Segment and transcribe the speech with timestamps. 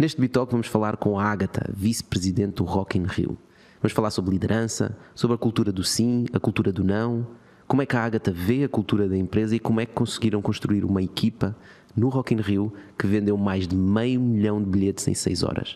[0.00, 3.36] Neste Bitalk vamos falar com a Ágata, vice-presidente do Rock in Rio.
[3.82, 7.26] Vamos falar sobre liderança, sobre a cultura do sim, a cultura do não,
[7.66, 10.40] como é que a Ágata vê a cultura da empresa e como é que conseguiram
[10.40, 11.56] construir uma equipa
[11.96, 15.70] no Rock in Rio que vendeu mais de meio milhão de bilhetes em 6 horas.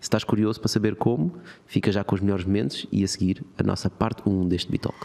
[0.00, 1.34] Se estás curioso para saber como,
[1.64, 4.98] fica já com os melhores momentos e a seguir a nossa parte 1 deste Bitalk.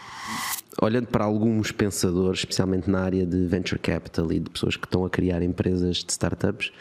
[0.82, 5.06] Olhando para alguns pensadores, especialmente na área de venture capital e de pessoas que estão
[5.06, 6.72] a criar empresas de startups,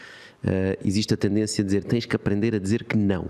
[0.43, 3.27] uh, existe a tendência a dizer tens que aprender a dizer que não.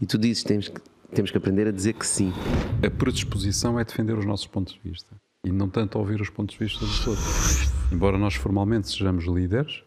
[0.00, 0.80] E tu dizes temos que,
[1.12, 2.32] temos que aprender a dizer que sim.
[2.84, 6.56] A predisposição é defender os nossos pontos de vista e não tanto ouvir os pontos
[6.56, 7.72] de vista dos outros.
[7.92, 9.82] Embora nós formalmente sejamos líderes,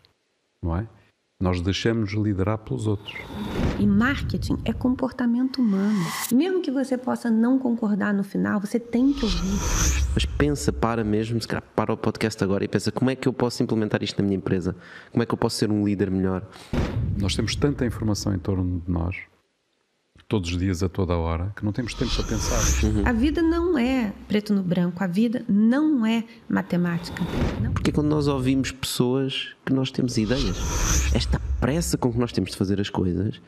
[0.61, 0.87] não é?
[1.41, 3.15] Nós deixamos liderar pelos outros.
[3.79, 5.99] E marketing é comportamento humano.
[6.31, 9.59] Mesmo que você possa não concordar no final, você tem que ouvir.
[10.13, 13.27] Mas pensa, para mesmo, se calhar para o podcast agora e pensa como é que
[13.27, 14.75] eu posso implementar isto na minha empresa?
[15.11, 16.47] Como é que eu posso ser um líder melhor?
[17.17, 19.30] Nós temos tanta informação em torno de nós
[20.31, 22.87] todos os dias, a toda a hora, que não temos tempo para pensar.
[22.87, 23.03] Uhum.
[23.05, 27.21] A vida não é preto no branco, a vida não é matemática.
[27.61, 27.73] Não.
[27.73, 32.51] Porque quando nós ouvimos pessoas que nós temos ideias, esta pressa com que nós temos
[32.51, 33.41] de fazer as coisas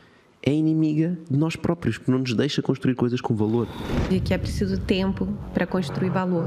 [0.45, 3.66] é inimiga de nós próprios, que não nos deixa construir coisas com valor.
[4.12, 6.44] E que é preciso tempo para construir valor.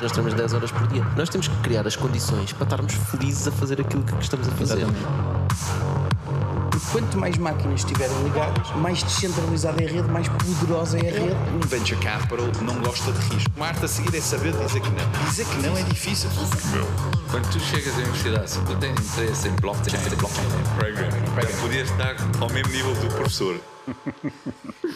[0.00, 1.04] Nós temos 10 horas por dia.
[1.16, 4.52] Nós temos que criar as condições para estarmos felizes a fazer aquilo que estamos a
[4.52, 4.82] fazer.
[4.82, 6.57] Exatamente.
[6.92, 11.36] Quanto mais máquinas estiverem ligadas, mais descentralizada é a rede, mais poderosa é a rede.
[11.54, 13.50] Um venture capital não gosta de risco.
[13.56, 15.26] Uma arte a seguir é saber dizer que não.
[15.28, 16.30] Dizer que não é difícil.
[16.30, 17.30] Não.
[17.30, 20.46] Quando tu chegas à universidade, se tu tens interesse em blockchain, blockchain
[20.78, 23.60] programming, podias estar ao mesmo nível do professor.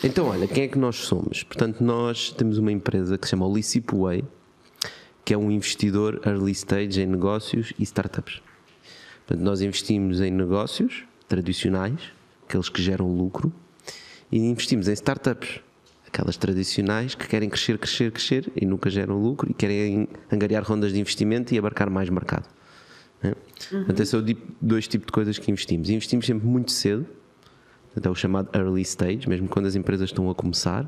[0.04, 1.44] Então, olha, quem é que nós somos?
[1.44, 4.24] Portanto, nós temos uma empresa que se chama Way,
[5.24, 8.42] que é um investidor early stage em negócios e startups.
[9.24, 11.98] Portanto, nós investimos em negócios tradicionais,
[12.46, 13.50] aqueles que geram lucro,
[14.30, 15.60] e investimos em startups,
[16.06, 20.92] aquelas tradicionais que querem crescer, crescer, crescer e nunca geram lucro e querem angariar rondas
[20.92, 22.46] de investimento e abarcar mais mercado.
[23.22, 23.30] Né?
[23.30, 23.78] Uhum.
[23.78, 24.22] Portanto, esses são
[24.60, 25.88] dois tipos de coisas que investimos.
[25.88, 27.06] E investimos sempre muito cedo,
[27.86, 30.86] portanto, é o chamado early stage, mesmo quando as empresas estão a começar.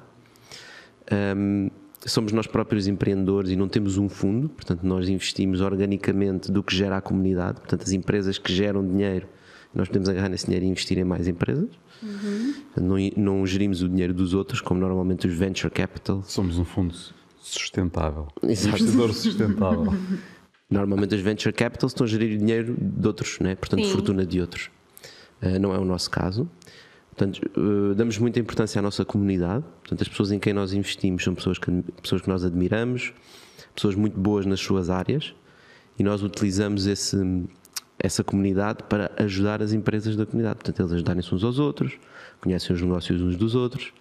[1.10, 1.70] Um,
[2.04, 6.76] somos nós próprios empreendedores e não temos um fundo, portanto, nós investimos organicamente do que
[6.76, 9.26] gera a comunidade, portanto, as empresas que geram dinheiro
[9.74, 11.68] nós podemos agarrar nesse dinheiro e investir em mais empresas.
[12.02, 12.54] Uhum.
[12.76, 16.22] Não, não gerimos o dinheiro dos outros, como normalmente os venture capital.
[16.22, 16.94] Somos um fundo
[17.40, 18.28] sustentável.
[18.42, 18.76] Exato.
[18.76, 19.92] Investidor sustentável.
[20.70, 23.54] Normalmente os venture capital estão a gerir o dinheiro de outros, né?
[23.54, 23.92] portanto, Sim.
[23.92, 24.70] fortuna de outros.
[25.42, 26.48] Uh, não é o nosso caso.
[27.14, 29.64] Portanto, uh, damos muita importância à nossa comunidade.
[29.80, 31.70] Portanto, as pessoas em quem nós investimos são pessoas que,
[32.02, 33.12] pessoas que nós admiramos,
[33.74, 35.34] pessoas muito boas nas suas áreas,
[35.98, 37.16] e nós utilizamos esse,
[37.98, 40.56] essa comunidade para ajudar as empresas da comunidade.
[40.56, 41.98] Portanto, eles ajudarem-se uns aos outros,
[42.40, 43.92] conhecem os negócios uns dos outros.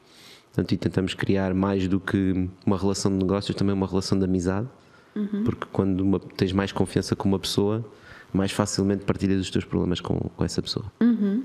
[0.53, 4.25] Portanto, e tentamos criar mais do que uma relação de negócios, também uma relação de
[4.25, 4.67] amizade.
[5.15, 5.43] Uhum.
[5.43, 7.83] Porque quando uma, tens mais confiança com uma pessoa,
[8.31, 10.85] mais facilmente partilhas os teus problemas com, com essa pessoa.
[11.01, 11.43] Uhum.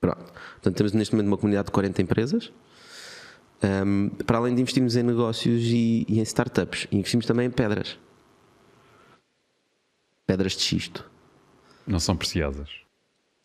[0.00, 0.32] Pronto.
[0.54, 2.52] Portanto, temos neste momento uma comunidade de 40 empresas.
[3.62, 7.98] Um, para além de investirmos em negócios e, e em startups, investimos também em pedras.
[10.26, 11.08] Pedras de xisto.
[11.86, 12.68] Não são preciosas.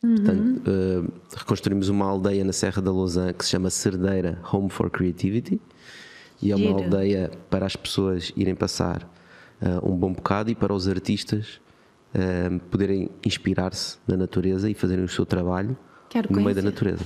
[0.03, 0.15] Uhum.
[0.15, 4.89] Portanto, uh, reconstruímos uma aldeia na Serra da Lousã que se chama Cerdeira Home for
[4.89, 5.61] Creativity
[6.41, 6.83] e é uma Giro.
[6.83, 9.03] aldeia para as pessoas irem passar
[9.61, 11.61] uh, um bom bocado e para os artistas
[12.15, 15.77] uh, poderem inspirar-se na natureza e fazerem o seu trabalho
[16.09, 16.45] Quero no conhecer.
[16.45, 17.05] meio da natureza.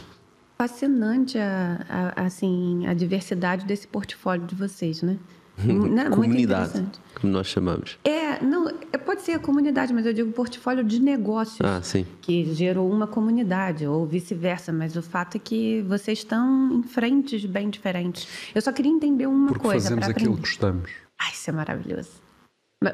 [0.58, 5.20] Fascinante a, a, assim, a diversidade desse portfólio de vocês, né?
[5.58, 7.98] Não, comunidade, como nós chamamos.
[8.04, 11.62] É, não, é, pode ser a comunidade, mas eu digo portfólio de negócios.
[11.62, 12.06] Ah, sim.
[12.22, 14.74] Que gerou uma comunidade, ou vice-versa.
[14.74, 18.28] Mas o fato é que vocês estão em frentes bem diferentes.
[18.54, 19.90] Eu só queria entender uma Porque coisa.
[19.90, 20.92] fazemos aquilo que gostamos.
[21.20, 22.10] Ai, isso é maravilhoso.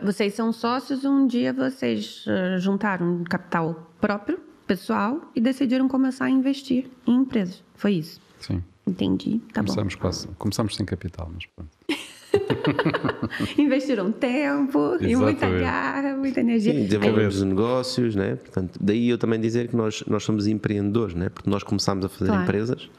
[0.03, 6.25] Vocês são sócios, um dia vocês uh, juntaram um capital próprio, pessoal, e decidiram começar
[6.25, 7.63] a investir em empresas.
[7.75, 8.21] Foi isso?
[8.39, 8.63] Sim.
[8.87, 9.39] Entendi.
[9.53, 10.01] Tá começamos bom.
[10.01, 11.71] Quase, começamos sem capital, mas pronto.
[13.57, 15.11] Investiram tempo Exatamente.
[15.11, 16.73] e muita garra, muita energia.
[16.73, 18.35] Sim, desenvolvemos negócios, né?
[18.35, 21.29] Portanto, daí eu também dizer que nós, nós somos empreendedores, né?
[21.29, 22.43] Porque nós começámos a fazer claro.
[22.43, 22.89] empresas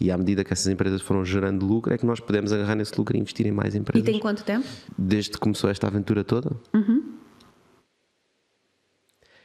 [0.00, 2.96] e à medida que essas empresas foram gerando lucro é que nós podemos agarrar nesse
[2.96, 4.08] lucro e investir em mais empresas.
[4.08, 4.66] E tem quanto tempo?
[4.96, 6.50] Desde que começou esta aventura toda.
[6.74, 7.02] Uhum.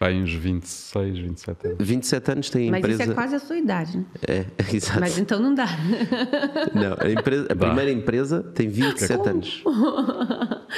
[0.05, 1.77] Vai uns 26, 27 anos.
[1.79, 2.97] 27 anos tem a Mas empresa.
[2.99, 4.05] Mas isso é quase a sua idade, né?
[4.27, 4.99] É, exato.
[4.99, 5.65] Mas então não dá.
[6.75, 9.29] Não, a, empresa, a primeira empresa tem 27 Como?
[9.29, 9.63] anos.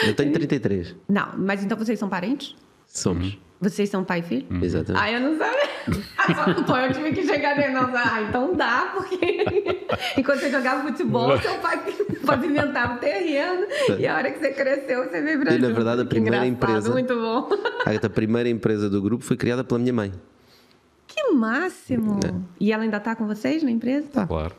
[0.07, 0.95] Eu tenho 33.
[1.09, 2.55] Não, mas então vocês são parentes?
[2.87, 3.33] Somos.
[3.33, 3.39] Uhum.
[3.59, 4.63] Vocês são pai e filho?
[4.63, 5.03] Exatamente.
[5.03, 5.67] Ah, eu não sabia.
[6.59, 7.73] Então eu tive que chegar nele.
[7.73, 9.15] Não, ah, então dá, porque
[10.17, 11.81] enquanto você jogava futebol, seu pai
[12.25, 13.65] pavimentava o terreno.
[13.97, 16.73] E a hora que você cresceu, você veio pra E, na verdade, a primeira engraçado,
[16.73, 17.49] empresa- Muito bom.
[18.05, 20.11] A primeira empresa do grupo foi criada pela minha mãe.
[21.07, 22.19] Que máximo.
[22.59, 24.07] E ela ainda tá com vocês na empresa?
[24.09, 24.27] Tá.
[24.27, 24.53] Claro.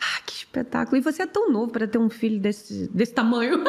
[0.00, 0.96] Ah, que espetáculo.
[0.96, 3.62] E você é tão novo para ter um filho desse, desse tamanho.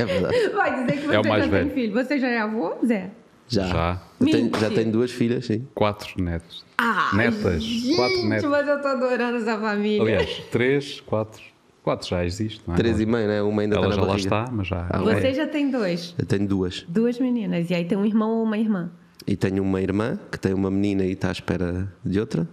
[0.00, 0.48] É verdade.
[0.54, 1.66] Vai dizer que você É o mais já velho.
[1.66, 1.92] tem filho.
[1.94, 3.10] Você já é avô, Zé?
[3.48, 3.66] Já.
[3.66, 4.02] Já.
[4.20, 4.68] Eu tenho- Mentira.
[4.68, 5.66] já tenho duas filhas, sim.
[5.74, 6.64] Quatro netos.
[6.76, 7.62] Ah, Netas.
[7.62, 8.50] Gente, Quatro netas.
[8.50, 10.02] mas eu tô adorando essa família.
[10.02, 11.42] Aliás, três, quatro.
[11.82, 12.76] Quatro já existe, não é?
[12.76, 13.42] Três e meia, né?
[13.42, 14.26] Uma ainda Ela está já na lá barriga.
[14.42, 14.86] está, mas já.
[14.90, 15.14] Ah, é.
[15.20, 16.14] Você já tem dois.
[16.18, 16.84] Eu tenho duas.
[16.86, 17.70] Duas meninas.
[17.70, 18.90] E aí tem um irmão ou uma irmã.
[19.26, 22.46] E tenho uma irmã que tem uma menina e está à espera de outra.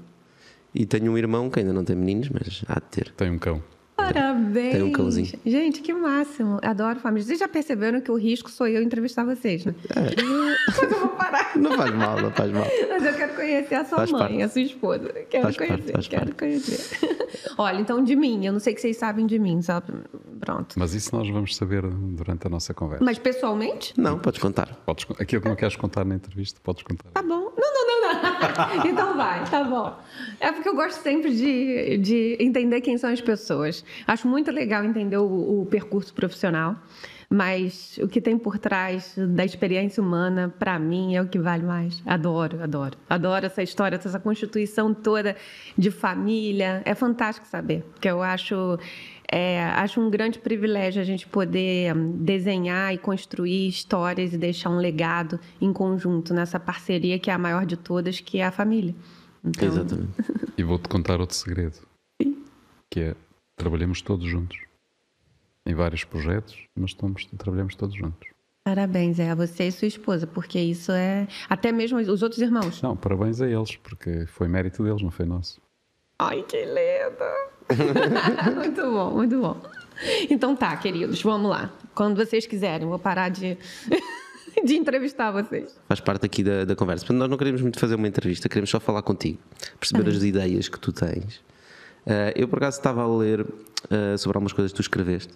[0.74, 3.12] E tenho um irmão que ainda não tem meninos, mas há de ter.
[3.18, 3.62] Tem um cão.
[4.14, 4.72] Parabéns.
[4.74, 5.40] Tem um cãozinho.
[5.46, 6.60] Gente, que máximo.
[6.62, 7.26] Adoro família.
[7.26, 9.74] Vocês já perceberam que o risco sou eu entrevistar vocês, né?
[9.96, 11.56] Mas eu vou parar.
[11.58, 12.66] Não faz mal, não faz mal.
[12.90, 14.42] Mas eu quero conhecer a sua Faz mãe, parte.
[14.42, 15.10] a sua esposa.
[15.30, 16.38] Quero Faz conhecer, parte, quero parte.
[16.38, 17.00] conhecer.
[17.58, 19.82] Olha, então de mim, eu não sei que vocês sabem de mim, só
[20.40, 20.76] pronto.
[20.78, 23.04] Mas isso nós vamos saber durante a nossa conversa.
[23.04, 23.94] Mas pessoalmente?
[23.98, 24.68] Não, podes contar.
[24.86, 27.10] Podes, aquilo que não queres contar na entrevista, podes contar.
[27.14, 27.52] Tá bom.
[27.58, 27.75] Não.
[28.86, 29.98] Então vai, tá bom.
[30.40, 33.84] É porque eu gosto sempre de, de entender quem são as pessoas.
[34.08, 36.76] Acho muito legal entender o, o percurso profissional,
[37.30, 41.64] mas o que tem por trás da experiência humana, para mim, é o que vale
[41.64, 42.02] mais.
[42.06, 42.98] Adoro, adoro.
[43.10, 45.36] Adoro essa história, essa constituição toda
[45.78, 46.82] de família.
[46.86, 48.78] É fantástico saber, porque eu acho.
[49.32, 54.70] É, acho um grande privilégio a gente poder hum, desenhar e construir histórias e deixar
[54.70, 58.52] um legado em conjunto nessa parceria que é a maior de todas, que é a
[58.52, 58.94] família.
[59.44, 60.14] Então, Exatamente.
[60.58, 61.80] E vou-te contar outro segredo.
[62.90, 63.16] Que é,
[63.58, 64.58] trabalhamos todos juntos.
[65.66, 68.30] Em vários projetos, mas estamos, trabalhamos todos juntos.
[68.64, 72.82] Parabéns é a você e sua esposa, porque isso é até mesmo os outros irmãos.
[72.82, 75.62] Não, parabéns a eles, porque foi mérito deles, não foi nosso.
[76.18, 77.55] Ai, que lindo!
[78.56, 79.62] muito bom, muito bom.
[80.30, 81.72] Então tá, queridos, vamos lá.
[81.94, 83.58] Quando vocês quiserem, vou parar de,
[84.64, 85.76] de entrevistar vocês.
[85.88, 87.06] Faz parte aqui da, da conversa.
[87.06, 89.40] Portanto, nós não queremos muito fazer uma entrevista, queremos só falar contigo,
[89.80, 91.42] perceber as ideias que tu tens.
[92.06, 93.46] Ah, eu, por acaso, estava a ler
[93.90, 95.34] ah, sobre algumas coisas que tu escreveste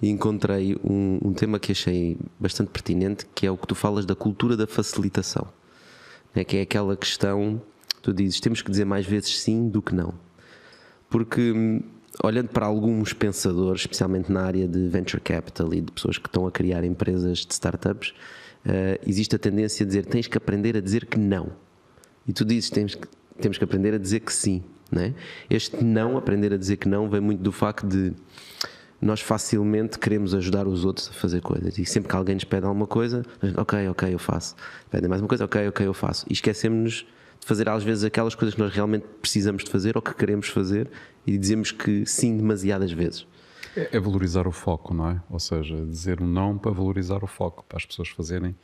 [0.00, 4.06] e encontrei um, um tema que achei bastante pertinente, que é o que tu falas
[4.06, 5.48] da cultura da facilitação.
[6.34, 6.44] Né?
[6.44, 7.60] Que é aquela questão,
[8.00, 10.14] tu dizes, temos que dizer mais vezes sim do que não.
[11.08, 11.82] Porque, hum,
[12.22, 16.46] olhando para alguns pensadores, especialmente na área de venture capital e de pessoas que estão
[16.46, 18.12] a criar empresas de startups,
[18.64, 21.50] eh, existe a tendência a dizer tens que aprender a dizer que não.
[22.26, 23.08] E tu dizes temos que,
[23.40, 24.62] temos que aprender a dizer que sim.
[24.90, 25.14] Não é?
[25.50, 28.12] Este não, aprender a dizer que não, vem muito do facto de
[29.00, 31.78] nós facilmente queremos ajudar os outros a fazer coisas.
[31.78, 33.24] E sempre que alguém nos pede alguma coisa,
[33.56, 34.56] ok, ok, eu faço.
[34.90, 36.26] Pedem mais uma coisa, ok, ok, eu faço.
[36.28, 37.06] E esquecemos-nos
[37.48, 40.90] fazer às vezes aquelas coisas que nós realmente precisamos de fazer ou que queremos fazer
[41.26, 43.26] e dizemos que sim demasiadas vezes.
[43.74, 45.22] É, é valorizar o foco, não é?
[45.30, 48.54] Ou seja, dizer um não para valorizar o foco, para as pessoas fazerem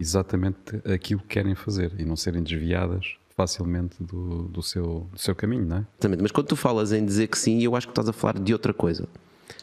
[0.00, 5.34] exatamente aquilo que querem fazer e não serem desviadas facilmente do, do, seu, do seu
[5.34, 5.86] caminho, não é?
[5.92, 6.22] Exatamente.
[6.22, 8.52] Mas quando tu falas em dizer que sim, eu acho que estás a falar de
[8.52, 9.08] outra coisa,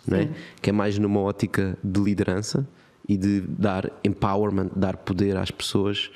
[0.07, 0.29] não é?
[0.62, 2.65] Que é mais numa ótica de liderança
[3.07, 6.09] e de dar empowerment, dar poder às pessoas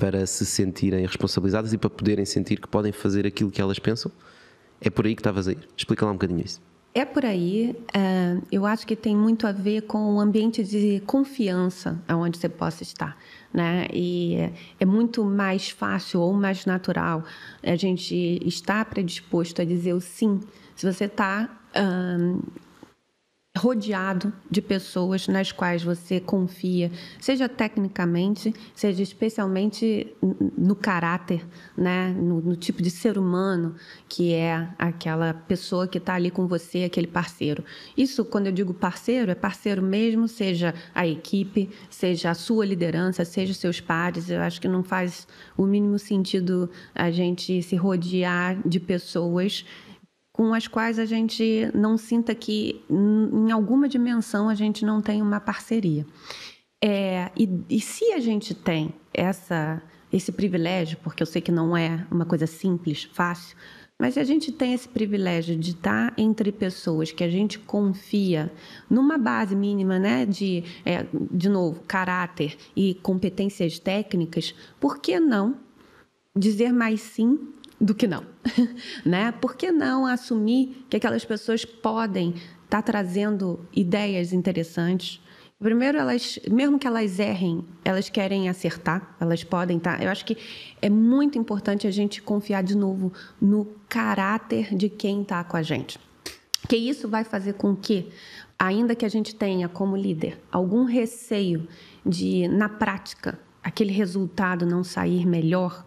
[0.00, 4.10] para se sentirem responsabilizadas e para poderem sentir que podem fazer aquilo que elas pensam.
[4.80, 5.58] É por aí que estavas a ir.
[5.76, 6.58] Explica lá um bocadinho isso.
[6.94, 7.76] É por aí.
[7.94, 12.48] é, eu acho que tem muito a ver com o ambiente de confiança onde você
[12.48, 13.16] possa estar.
[13.52, 13.86] Né?
[13.92, 14.36] E
[14.80, 17.22] é- muito mais fácil ou mais natural
[17.62, 20.40] a gente estar predisposto a dizer o sim
[20.74, 21.60] se você está
[23.58, 30.14] rodeado de pessoas nas quais você confia, seja tecnicamente, seja especialmente
[30.56, 31.44] no caráter,
[31.76, 32.10] né?
[32.10, 33.74] no, no tipo de ser humano
[34.08, 37.64] que é aquela pessoa que está ali com você, aquele parceiro.
[37.96, 43.24] Isso, quando eu digo parceiro, é parceiro mesmo, seja a equipe, seja a sua liderança,
[43.24, 44.30] seja seus pares.
[44.30, 45.26] Eu acho que não faz
[45.56, 49.64] o mínimo sentido a gente se rodear de pessoas
[50.40, 55.20] com as quais a gente não sinta que, em alguma dimensão, a gente não tem
[55.20, 56.06] uma parceria.
[56.82, 61.76] É, e, e se a gente tem essa, esse privilégio, porque eu sei que não
[61.76, 63.54] é uma coisa simples, fácil,
[63.98, 68.50] mas se a gente tem esse privilégio de estar entre pessoas que a gente confia
[68.88, 75.56] numa base mínima, né, de, é, de novo, caráter e competências técnicas, por que não
[76.34, 77.38] dizer mais sim
[77.80, 78.24] do que não,
[79.04, 79.32] né?
[79.32, 82.34] Por que não assumir que aquelas pessoas podem
[82.64, 85.20] estar trazendo ideias interessantes,
[85.60, 89.98] Primeiro, elas, mesmo que elas errem, elas querem acertar, elas podem estar.
[89.98, 90.02] Tá?
[90.02, 90.38] Eu acho que
[90.80, 95.62] é muito importante a gente confiar de novo no caráter de quem está com a
[95.62, 95.98] gente.
[96.66, 98.08] Que isso vai fazer com que,
[98.58, 101.68] ainda que a gente tenha como líder algum receio
[102.06, 105.84] de, na prática, aquele resultado não sair melhor,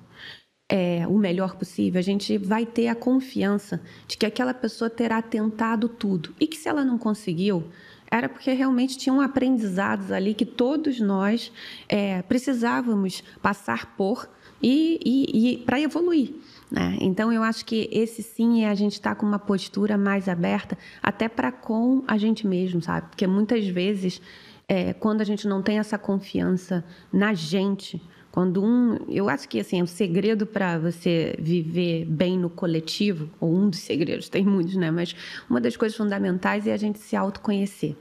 [0.69, 5.21] é, o melhor possível, a gente vai ter a confiança de que aquela pessoa terá
[5.21, 7.65] tentado tudo e que se ela não conseguiu,
[8.09, 11.51] era porque realmente tinham aprendizados ali que todos nós
[11.89, 14.29] é, precisávamos passar por
[14.61, 16.35] e, e, e para evoluir.
[16.71, 16.97] Né?
[17.01, 20.29] Então, eu acho que esse sim é a gente estar tá com uma postura mais
[20.29, 23.09] aberta, até para com a gente mesmo, sabe?
[23.09, 24.21] Porque muitas vezes,
[24.67, 28.01] é, quando a gente não tem essa confiança na gente,
[28.33, 33.55] quando um, eu acho que assim, o segredo para você viver bem no coletivo, ou
[33.55, 34.89] um dos segredos, tem muitos, né?
[34.89, 35.15] Mas
[35.47, 37.95] uma das coisas fundamentais é a gente se autoconhecer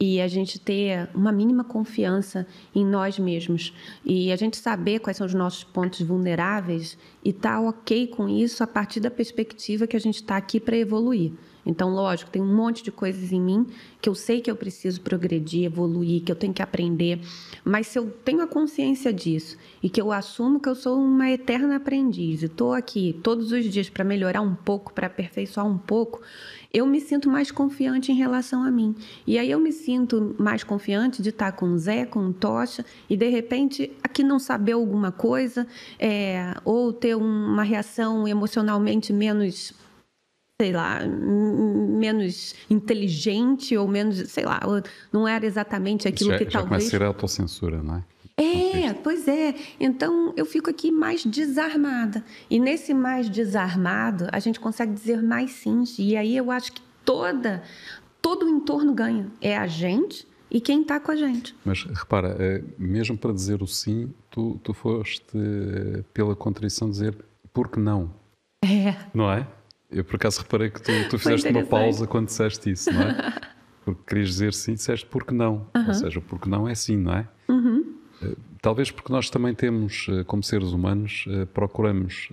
[0.00, 5.18] e a gente ter uma mínima confiança em nós mesmos e a gente saber quais
[5.18, 9.86] são os nossos pontos vulneráveis e estar tá ok com isso a partir da perspectiva
[9.86, 11.32] que a gente está aqui para evoluir.
[11.64, 13.66] Então, lógico, tem um monte de coisas em mim
[14.00, 17.20] que eu sei que eu preciso progredir, evoluir, que eu tenho que aprender,
[17.64, 21.30] mas se eu tenho a consciência disso e que eu assumo que eu sou uma
[21.30, 25.76] eterna aprendiz e estou aqui todos os dias para melhorar um pouco, para aperfeiçoar um
[25.76, 26.20] pouco,
[26.72, 28.94] eu me sinto mais confiante em relação a mim.
[29.26, 32.84] E aí eu me sinto mais confiante de estar com o Zé, com o Tocha,
[33.08, 35.66] e de repente aqui não saber alguma coisa,
[35.98, 39.72] é, ou ter uma reação emocionalmente menos
[40.60, 44.60] sei lá, menos inteligente ou menos, sei lá,
[45.12, 46.68] não era exatamente aquilo já, que já talvez.
[46.68, 48.04] Começa a ser autocensura, não é?
[48.36, 49.54] É, pois é.
[49.78, 52.24] Então eu fico aqui mais desarmada.
[52.50, 55.84] E nesse mais desarmado, a gente consegue dizer mais sim.
[55.96, 57.62] E aí eu acho que toda,
[58.20, 59.28] todo o entorno ganha.
[59.40, 61.54] É a gente e quem está com a gente.
[61.64, 67.16] Mas repara, eh, mesmo para dizer o sim, tu, tu foste eh, pela contrição dizer
[67.52, 68.10] por que não?
[68.64, 68.96] É.
[69.14, 69.46] Não é?
[69.90, 73.40] Eu por acaso reparei que tu, tu fizeste uma pausa quando disseste isso, não é?
[73.84, 75.66] Porque querias dizer sim, disseste porque não.
[75.74, 75.88] Uh -huh.
[75.88, 77.28] Ou seja, porque não é sim, não é?
[77.48, 77.98] Uh -huh.
[78.22, 82.28] Eh, talvez porque nós também temos, eh, como seres humanos, eh, procuramos,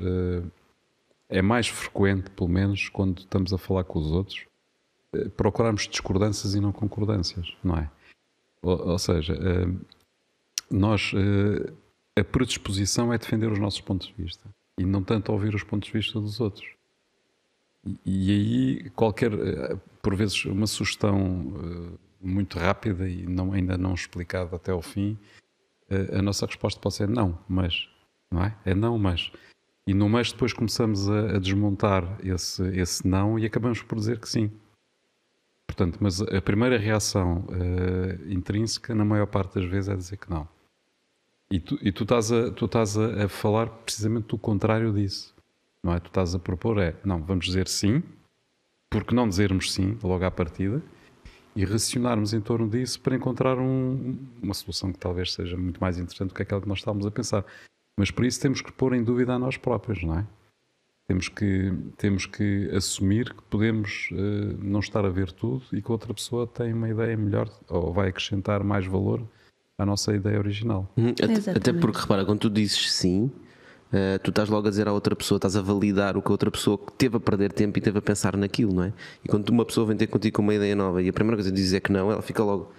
[1.30, 4.46] é mais frequente, pelo menos, quando estamos a falar com os outros,
[5.38, 7.90] procurarmos discordâncias e não concordâncias, não é?
[8.62, 9.38] Ou, ou seja,
[10.70, 11.14] nós,
[12.18, 14.44] a predisposição é defender os nossos pontos de vista
[14.78, 16.75] e não tanto ouvir os pontos de vista dos outros.
[18.06, 19.32] E, aí, qualquer,
[20.02, 21.54] por vezes, uma sugestão
[22.20, 25.18] muito rápida e não, ainda não explicada até ao fim,
[26.18, 27.88] a, nossa resposta pode ser não, mas,
[28.32, 28.56] não é?
[28.66, 29.32] É não, mas.
[29.88, 34.20] E no mas depois começamos a, a desmontar esse, esse não e acabamos por dizer
[34.20, 34.52] que sim.
[35.68, 40.30] Portanto, mas a primeira reação uh, intrínseca, na maior parte das vezes, é dizer que
[40.30, 40.48] não.
[41.52, 45.35] E tu, e tu estás, a, tu estás a, a falar precisamente do contrário disso.
[45.86, 46.00] Não é?
[46.00, 48.02] Tu estás a propor é, não, vamos dizer sim,
[48.90, 50.82] porque não dizermos sim logo à partida,
[51.56, 56.00] e racionarmos em torno disso para encontrar um, uma solução que talvez seja muito mais
[56.00, 57.46] interessante do que aquela que nós estávamos a pensar.
[58.00, 60.26] Mas para isso temos que pôr em dúvida a nós próprios, não é?
[61.08, 65.92] Temos que, temos que assumir que podemos uh, não estar a ver tudo e que
[65.92, 69.22] outra pessoa tem uma ideia melhor ou vai acrescentar mais valor
[69.78, 70.92] à nossa ideia original.
[70.98, 73.32] Uhum, até, até, porque, repara, quando tu dizes sim,
[73.96, 76.32] Uh, tu estás logo a dizer à outra pessoa, estás a validar o que a
[76.32, 78.94] outra pessoa teve a perder tempo e teve a pensar naquilo, não é?
[79.24, 81.50] E quando uma pessoa vem ter contigo com uma ideia nova e a primeira coisa
[81.50, 82.74] que diz é que não, ela fica logo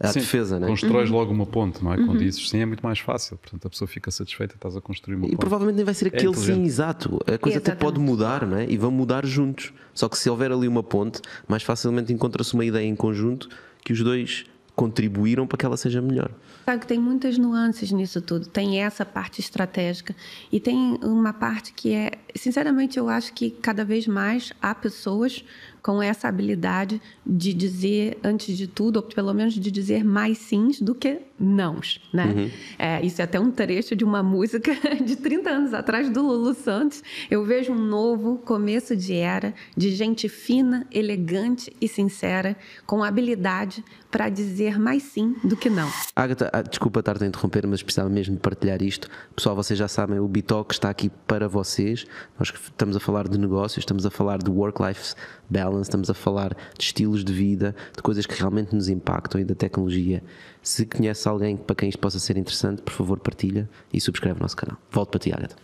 [0.00, 0.70] à sim, defesa, não é?
[0.70, 1.16] Constróis uhum.
[1.16, 1.96] logo uma ponte, não é?
[1.96, 2.16] Quando uhum.
[2.16, 5.14] dizes sim é muito mais fácil, portanto a pessoa fica satisfeita e estás a construir
[5.14, 5.34] uma e ponte.
[5.34, 8.44] E provavelmente nem vai ser é aquele é sim exato, a coisa até pode mudar,
[8.44, 8.66] não é?
[8.68, 9.72] E vão mudar juntos.
[9.94, 13.48] Só que se houver ali uma ponte, mais facilmente encontra-se uma ideia em conjunto
[13.84, 14.46] que os dois
[14.76, 16.30] contribuíram para que ela seja melhor.
[16.66, 18.46] Sabe que tem muitas nuances nisso tudo.
[18.46, 20.14] Tem essa parte estratégica
[20.52, 25.42] e tem uma parte que é, sinceramente, eu acho que cada vez mais há pessoas
[25.82, 30.80] com essa habilidade de dizer, antes de tudo, ou pelo menos de dizer mais sims
[30.80, 32.24] do que nãos, né?
[32.24, 32.50] Uhum.
[32.78, 34.72] É, isso é até um trecho de uma música
[35.04, 37.02] de 30 anos atrás do Lulu Santos.
[37.30, 43.84] Eu vejo um novo começo de era de gente fina, elegante e sincera, com habilidade
[44.10, 45.90] para dizer mais sim do que não.
[46.14, 49.08] Agatha, ah, desculpa estar a interromper, mas precisava mesmo de partilhar isto.
[49.34, 52.06] Pessoal, vocês já sabem, o Bitalk está aqui para vocês.
[52.38, 55.14] Nós estamos a falar de negócios, estamos a falar de work-life
[55.50, 59.44] balance, estamos a falar de estilos de vida, de coisas que realmente nos impactam e
[59.44, 60.22] da tecnologia.
[60.66, 64.42] Se conhece alguém para quem isto possa ser interessante, por favor partilha e subscreve o
[64.42, 64.76] nosso canal.
[64.90, 65.54] Volto para ti, Agatha.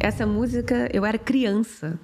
[0.00, 1.96] Essa música, eu era criança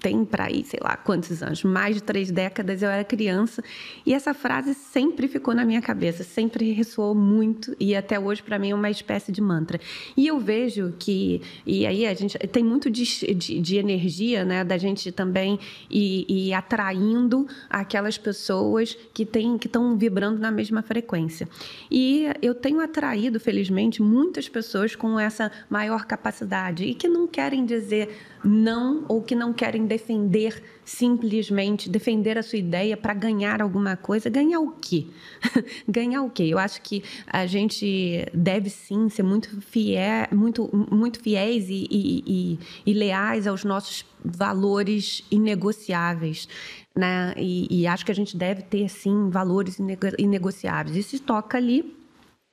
[0.00, 3.62] tem para aí, sei lá quantos anos, mais de três décadas eu era criança
[4.04, 8.58] e essa frase sempre ficou na minha cabeça, sempre ressoou muito e até hoje para
[8.58, 9.80] mim é uma espécie de mantra.
[10.16, 13.04] E eu vejo que, e aí a gente tem muito de,
[13.34, 15.58] de, de energia, né, da gente também
[15.90, 19.24] ir, ir atraindo aquelas pessoas que
[19.58, 21.48] que estão vibrando na mesma frequência.
[21.90, 27.64] E eu tenho atraído, felizmente, muitas pessoas com essa maior capacidade e que não querem
[27.64, 28.08] dizer
[28.44, 34.30] não ou que não querem defender simplesmente defender a sua ideia para ganhar alguma coisa.
[34.30, 35.06] Ganhar o quê?
[35.86, 36.44] ganhar o quê?
[36.44, 42.24] Eu acho que a gente deve sim ser muito fiel, muito, muito fiéis e, e,
[42.26, 46.48] e, e leais aos nossos valores inegociáveis.
[46.96, 47.34] Né?
[47.36, 49.78] E, acho que a gente deve ter sim valores
[50.18, 50.96] inegociáveis.
[50.96, 51.94] E se toca ali,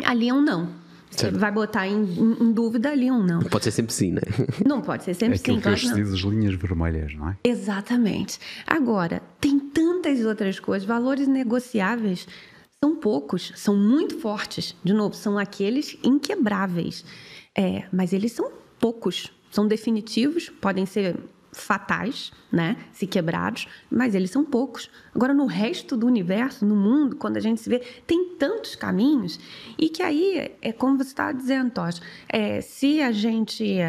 [0.03, 0.84] ali é um não.
[1.15, 3.39] Você vai botar em, em, dúvida ali um não.
[3.41, 4.21] Pode ser sempre sim, né?
[4.65, 5.59] Não pode ser sempre é sim.
[5.59, 7.37] Claro que as linhas vermelhas, não é?
[7.43, 8.39] Exatamente.
[8.65, 10.87] Agora, tem tantas outras coisas.
[10.87, 12.27] Valores negociáveis
[12.83, 14.75] são poucos, são muito fortes.
[14.83, 17.05] De novo, são aqueles inquebráveis.
[17.57, 19.31] É, mas eles são poucos.
[19.51, 21.15] São definitivos, podem ser
[21.61, 24.89] fatais, né, se quebrados, mas eles são poucos.
[25.13, 29.39] Agora, no resto do universo, no mundo, quando a gente se vê, tem tantos caminhos
[29.77, 33.79] e que aí é como você estava dizendo, Tosh, é, se a gente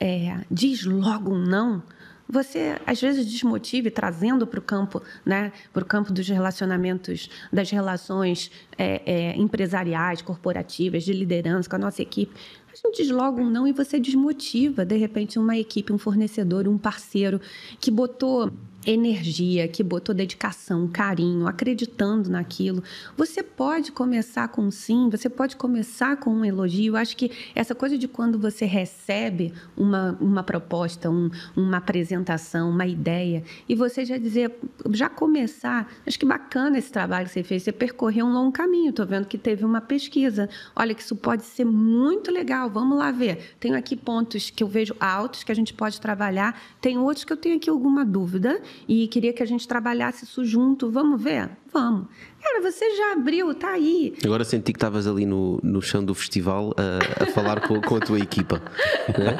[0.00, 1.82] é, diz logo um não,
[2.28, 7.70] você às vezes desmotive trazendo para o campo, né, para o campo dos relacionamentos, das
[7.70, 12.34] relações é, é, empresariais, corporativas, de liderança com a nossa equipe.
[12.74, 16.76] A gente desloga um não e você desmotiva, de repente, uma equipe, um fornecedor, um
[16.76, 17.40] parceiro
[17.80, 18.50] que botou
[18.86, 22.82] energia, que botou dedicação, carinho, acreditando naquilo.
[23.16, 26.92] Você pode começar com um sim, você pode começar com um elogio.
[26.92, 32.70] Eu acho que essa coisa de quando você recebe uma, uma proposta, um, uma apresentação,
[32.70, 34.52] uma ideia, e você já dizer,
[34.90, 38.90] já começar, acho que bacana esse trabalho que você fez, você percorreu um longo caminho.
[38.90, 40.48] Estou vendo que teve uma pesquisa.
[40.76, 43.54] Olha, que isso pode ser muito legal, vamos lá ver.
[43.58, 47.32] Tenho aqui pontos que eu vejo altos que a gente pode trabalhar, tem outros que
[47.32, 50.90] eu tenho aqui alguma dúvida e queria que a gente trabalhasse isso junto.
[50.90, 51.50] Vamos ver?
[51.72, 52.06] Vamos.
[52.42, 54.14] Cara, você já abriu, tá aí.
[54.24, 57.96] Agora senti que estavas ali no, no chão do festival a, a falar com, com,
[57.96, 58.62] a tua equipa.
[59.08, 59.36] Né?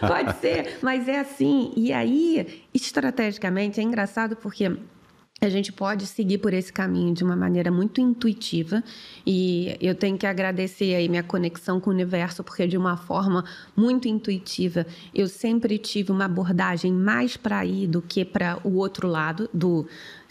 [0.00, 1.72] Pode ser, mas é assim.
[1.76, 4.76] E aí, estrategicamente, é engraçado porque
[5.40, 8.82] a gente pode seguir por esse caminho de uma maneira muito intuitiva
[9.24, 13.44] e eu tenho que agradecer aí minha conexão com o universo porque de uma forma
[13.76, 19.06] muito intuitiva eu sempre tive uma abordagem mais para ir do que para o outro
[19.06, 19.86] lado do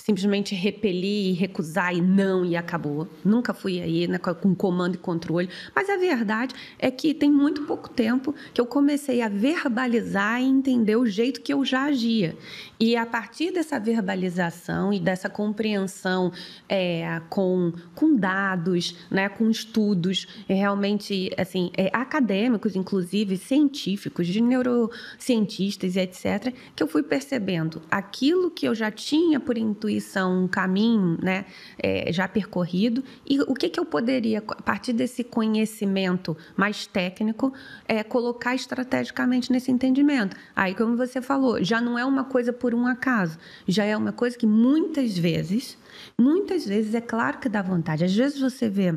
[0.07, 3.09] simplesmente repelir e recusar e não e acabou.
[3.25, 5.49] Nunca fui aí né, com comando e controle.
[5.75, 10.45] Mas a verdade é que tem muito pouco tempo que eu comecei a verbalizar e
[10.45, 12.37] entender o jeito que eu já agia.
[12.79, 16.31] E a partir dessa verbalização e dessa compreensão
[16.69, 25.97] é, com, com dados, né, com estudos realmente assim, é, acadêmicos, inclusive científicos, de neurocientistas
[25.97, 30.47] e etc., que eu fui percebendo aquilo que eu já tinha por intuição intuição, um
[30.47, 31.45] caminho né,
[31.77, 37.51] é, já percorrido, e o que, que eu poderia, a partir desse conhecimento mais técnico,
[37.87, 40.37] é, colocar estrategicamente nesse entendimento.
[40.55, 44.11] Aí, como você falou, já não é uma coisa por um acaso, já é uma
[44.11, 45.77] coisa que muitas vezes,
[46.17, 48.05] muitas vezes é claro que dá vontade.
[48.05, 48.95] Às vezes você vê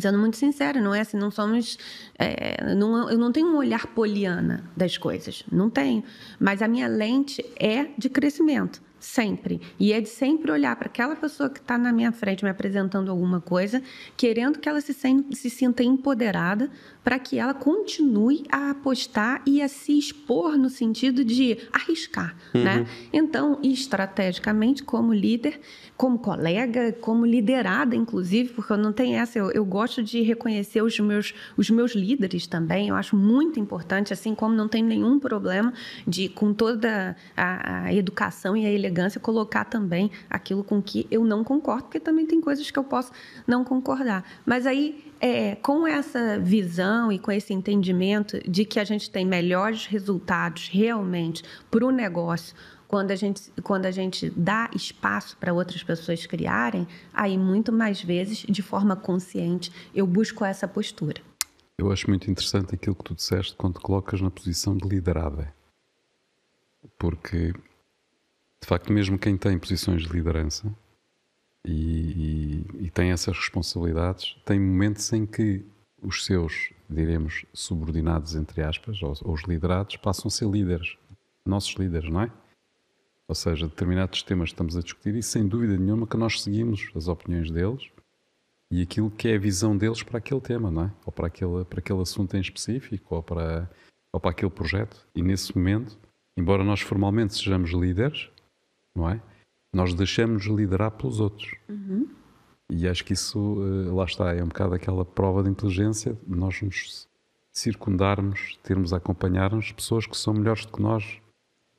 [0.00, 1.78] sendo muito sincera, não é assim, não somos,
[2.18, 6.02] é, não, eu não tenho um olhar poliana das coisas, não tenho,
[6.40, 9.60] mas a minha lente é de crescimento sempre.
[9.78, 13.10] E é de sempre olhar para aquela pessoa que está na minha frente me apresentando
[13.10, 13.82] alguma coisa,
[14.16, 16.70] querendo que ela se, se sinta empoderada
[17.04, 22.64] para que ela continue a apostar e a se expor no sentido de arriscar, uhum.
[22.64, 22.86] né?
[23.12, 25.60] Então, estrategicamente, como líder,
[25.96, 30.82] como colega, como liderada, inclusive, porque eu não tenho essa, eu, eu gosto de reconhecer
[30.82, 35.18] os meus, os meus líderes também, eu acho muito importante, assim como não tem nenhum
[35.18, 35.72] problema
[36.06, 41.24] de, com toda a, a educação e a elegância, colocar também aquilo com que eu
[41.24, 43.12] não concordo, porque também tem coisas que eu posso
[43.46, 44.24] não concordar.
[44.44, 49.24] Mas aí é, com essa visão e com esse entendimento de que a gente tem
[49.24, 52.54] melhores resultados realmente para o negócio
[52.86, 58.00] quando a gente, quando a gente dá espaço para outras pessoas criarem, aí muito mais
[58.00, 61.20] vezes, de forma consciente, eu busco essa postura.
[61.76, 65.52] Eu acho muito interessante aquilo que tu disseste quando te colocas na posição de liderada.
[66.96, 67.52] Porque,
[68.64, 70.74] de facto, mesmo quem tem posições de liderança
[71.66, 75.62] e, e, e tem essas responsabilidades, tem momentos em que
[76.00, 80.96] os seus, diremos, subordinados, entre aspas, ou, ou os liderados, passam a ser líderes,
[81.44, 82.32] nossos líderes, não é?
[83.28, 87.06] Ou seja, determinados temas estamos a discutir e sem dúvida nenhuma que nós seguimos as
[87.06, 87.90] opiniões deles
[88.70, 90.92] e aquilo que é a visão deles para aquele tema, não é?
[91.04, 93.70] Ou para aquele, para aquele assunto em específico ou para,
[94.10, 95.06] ou para aquele projeto.
[95.14, 95.98] E nesse momento,
[96.34, 98.30] embora nós formalmente sejamos líderes,
[98.96, 99.20] não é?
[99.72, 101.50] Nós deixamos liderar pelos outros.
[102.70, 106.62] E acho que isso, eh, lá está, é um bocado aquela prova de inteligência, nós
[106.62, 107.06] nos
[107.52, 111.04] circundarmos, termos a acompanhar-nos pessoas que são melhores do que nós.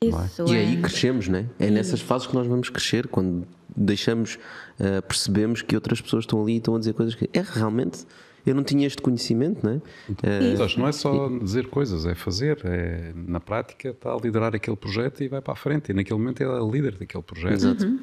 [0.02, 0.60] Isso E é.
[0.60, 1.48] aí crescemos, né?
[1.58, 4.38] É nessas fases que nós vamos crescer, quando deixamos,
[4.78, 8.06] ah, percebemos que outras pessoas estão ali e estão a dizer coisas que é realmente
[8.46, 9.82] eu não tinha este conhecimento, né?
[10.22, 12.60] Mas acho que não é só dizer coisas, é fazer.
[12.64, 15.90] É, na prática, está a liderar aquele projeto e vai para a frente.
[15.90, 17.54] E naquele momento ele é líder daquele projeto.
[17.54, 17.98] Exato.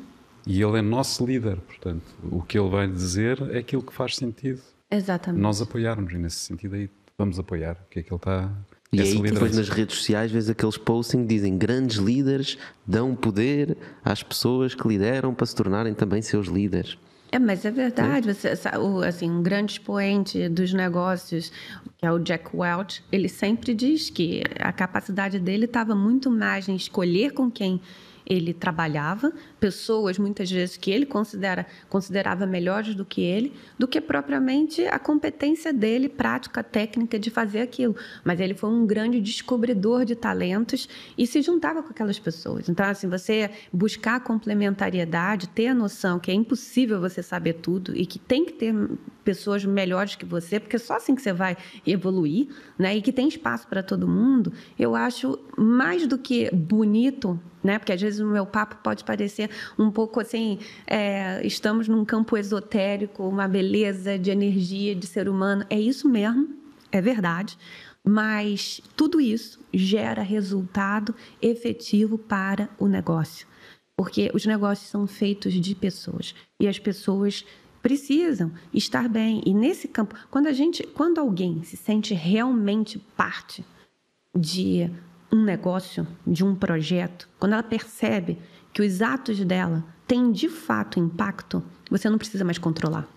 [0.46, 1.58] E ele é nosso líder.
[1.62, 5.42] Portanto, o que ele vai dizer é aquilo que faz sentido Exatamente.
[5.42, 6.12] nós apoiarmos.
[6.12, 7.78] E nesse sentido aí vamos apoiar.
[7.86, 8.52] O que é que ele está.
[8.92, 13.76] E aí depois nas redes sociais vês aqueles postings que dizem grandes líderes dão poder
[14.04, 16.98] às pessoas que lideram para se tornarem também seus líderes.
[17.34, 18.32] É, mas é verdade.
[18.32, 21.52] Você, sa- o- assim, um grande expoente dos negócios,
[21.98, 26.70] que é o Jack Welch, ele sempre diz que a capacidade dele estava muito mais
[26.70, 27.82] em escolher com quem
[28.26, 34.00] ele trabalhava, pessoas muitas vezes que ele considera, considerava melhores do que ele, do que
[34.00, 37.96] propriamente a competência dele, prática, técnica de fazer aquilo.
[38.24, 42.70] Mas ele foi um grande descobridor de talentos e se juntava com aquelas pessoas.
[42.70, 48.06] Então, assim, você buscar complementariedade, ter a noção que é impossível você saber tudo e
[48.06, 48.74] que tem que ter
[49.24, 52.96] pessoas melhores que você, porque só assim que você vai evoluir, né?
[52.96, 57.80] E que tem espaço para todo mundo, eu acho mais do que bonito, né?
[57.80, 62.38] Porque às vezes o meu papo pode parecer um pouco assim, é, estamos num campo
[62.38, 65.66] esotérico, uma beleza de energia de ser humano.
[65.70, 66.50] É isso mesmo,
[66.92, 67.58] é verdade.
[68.06, 73.48] Mas tudo isso gera resultado efetivo para o negócio.
[73.96, 77.46] Porque os negócios são feitos de pessoas e as pessoas
[77.84, 79.44] precisam estar bem.
[79.46, 83.64] E nesse campo, quando a gente, quando alguém se sente realmente parte
[84.34, 84.90] de
[85.32, 88.40] um negócio, de um projeto, quando ela percebe
[88.74, 93.08] que os atos dela têm de fato impacto, você não precisa mais controlar.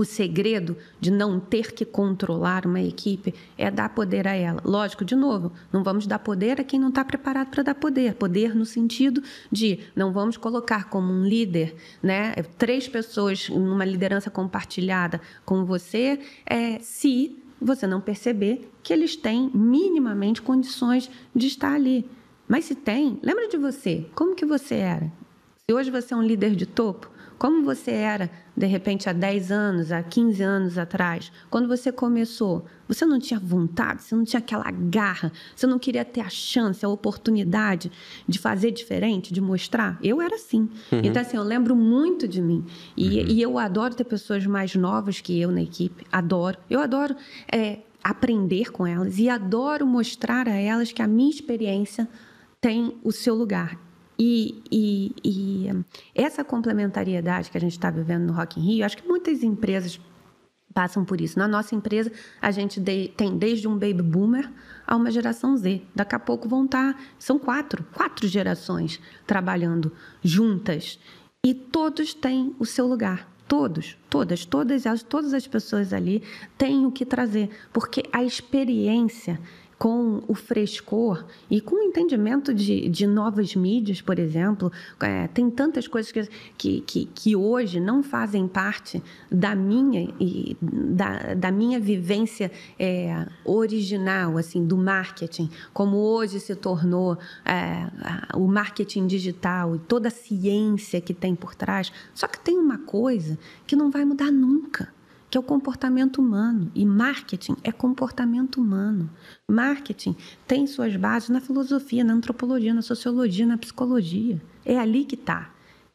[0.00, 4.62] O segredo de não ter que controlar uma equipe é dar poder a ela.
[4.64, 8.14] Lógico, de novo, não vamos dar poder a quem não está preparado para dar poder.
[8.14, 14.30] Poder no sentido de não vamos colocar como um líder, né, três pessoas numa liderança
[14.30, 21.74] compartilhada com você, é, se você não perceber que eles têm minimamente condições de estar
[21.74, 22.08] ali.
[22.48, 24.06] Mas se tem, lembra de você.
[24.14, 25.12] Como que você era?
[25.68, 29.50] Se hoje você é um líder de topo, como você era, de repente, há 10
[29.50, 34.40] anos, há 15 anos atrás, quando você começou, você não tinha vontade, você não tinha
[34.40, 37.90] aquela garra, você não queria ter a chance, a oportunidade
[38.28, 39.98] de fazer diferente, de mostrar?
[40.02, 40.68] Eu era assim.
[41.02, 42.62] Então, assim, eu lembro muito de mim.
[42.94, 46.58] E, e eu adoro ter pessoas mais novas que eu na equipe, adoro.
[46.68, 47.16] Eu adoro
[47.50, 52.06] é, aprender com elas e adoro mostrar a elas que a minha experiência
[52.60, 53.78] tem o seu lugar.
[54.22, 55.82] E, e- e, hum,
[56.14, 59.98] essa complementariedade que a gente está vivendo no Rock in Rio, acho que muitas empresas
[60.74, 61.38] passam por isso.
[61.38, 64.52] Na nossa empresa, a gente de- tem desde um baby boomer
[64.86, 65.80] a uma geração Z.
[65.94, 69.90] Daqui a pouco vão estar, são quatro, quatro gerações trabalhando
[70.22, 70.98] juntas.
[71.42, 73.26] E todos têm o seu lugar.
[73.48, 76.22] Todos, todas, todas as, todas as pessoas ali
[76.58, 77.48] têm o que trazer.
[77.72, 79.40] Porque a experiência
[79.80, 84.70] com o frescor e com o entendimento de, de novas mídias, por exemplo.
[85.00, 90.54] É, tem tantas coisas que, que, que, que hoje não fazem parte da minha, e
[90.60, 98.46] da, da minha vivência é, original, assim, do marketing, como hoje se tornou é, o
[98.46, 101.90] marketing digital e toda a ciência que tem por trás.
[102.12, 104.99] Só que tem uma coisa que não vai mudar nunca
[105.30, 106.70] que é o comportamento humano.
[106.74, 109.08] E marketing é comportamento humano.
[109.48, 110.16] Marketing
[110.46, 114.42] tem suas bases na filosofia, na antropologia, na sociologia, na psicologia.
[114.64, 115.50] É ali que está.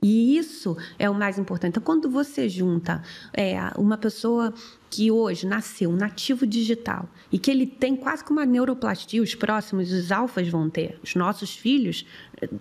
[0.05, 1.71] E isso é o mais importante.
[1.71, 3.01] Então, quando você junta
[3.33, 4.53] é, uma pessoa
[4.87, 9.33] que hoje nasceu um nativo digital e que ele tem quase que uma neuroplastia, os
[9.33, 10.99] próximos, os alfas vão ter.
[11.03, 12.05] Os nossos filhos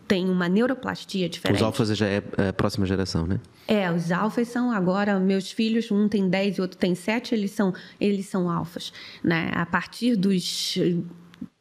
[0.09, 1.59] têm uma neuroplastia diferente.
[1.59, 3.39] Os alfas já é a próxima geração, né?
[3.69, 7.51] É, os alfas são agora, meus filhos, um tem 10 e outro tem 7, eles
[7.51, 8.91] são, eles são alfas.
[9.23, 9.51] Né?
[9.53, 10.79] A partir dos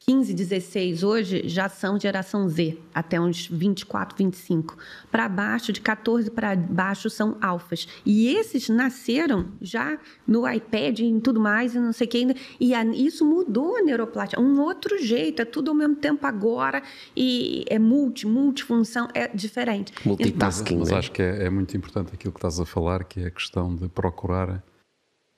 [0.06, 4.78] 15, 16 hoje já são geração Z, até uns 24, 25.
[5.10, 7.88] Para baixo, de 14 para baixo, são alfas.
[8.06, 12.18] E esses nasceram já no iPad e em tudo mais, e não sei o que
[12.18, 12.36] ainda.
[12.60, 14.42] E a, isso mudou a neuroplástica.
[14.42, 16.84] Um outro jeito, é tudo ao mesmo tempo agora,
[17.16, 19.94] e é multi, multifunção, é diferente.
[20.06, 20.80] Multitasking.
[20.80, 20.98] Mas né?
[20.98, 23.74] acho que é, é muito importante aquilo que estás a falar, que é a questão
[23.74, 24.62] de procurar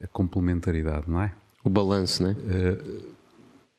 [0.01, 1.31] a complementaridade, não é?
[1.63, 2.35] O balanço, né?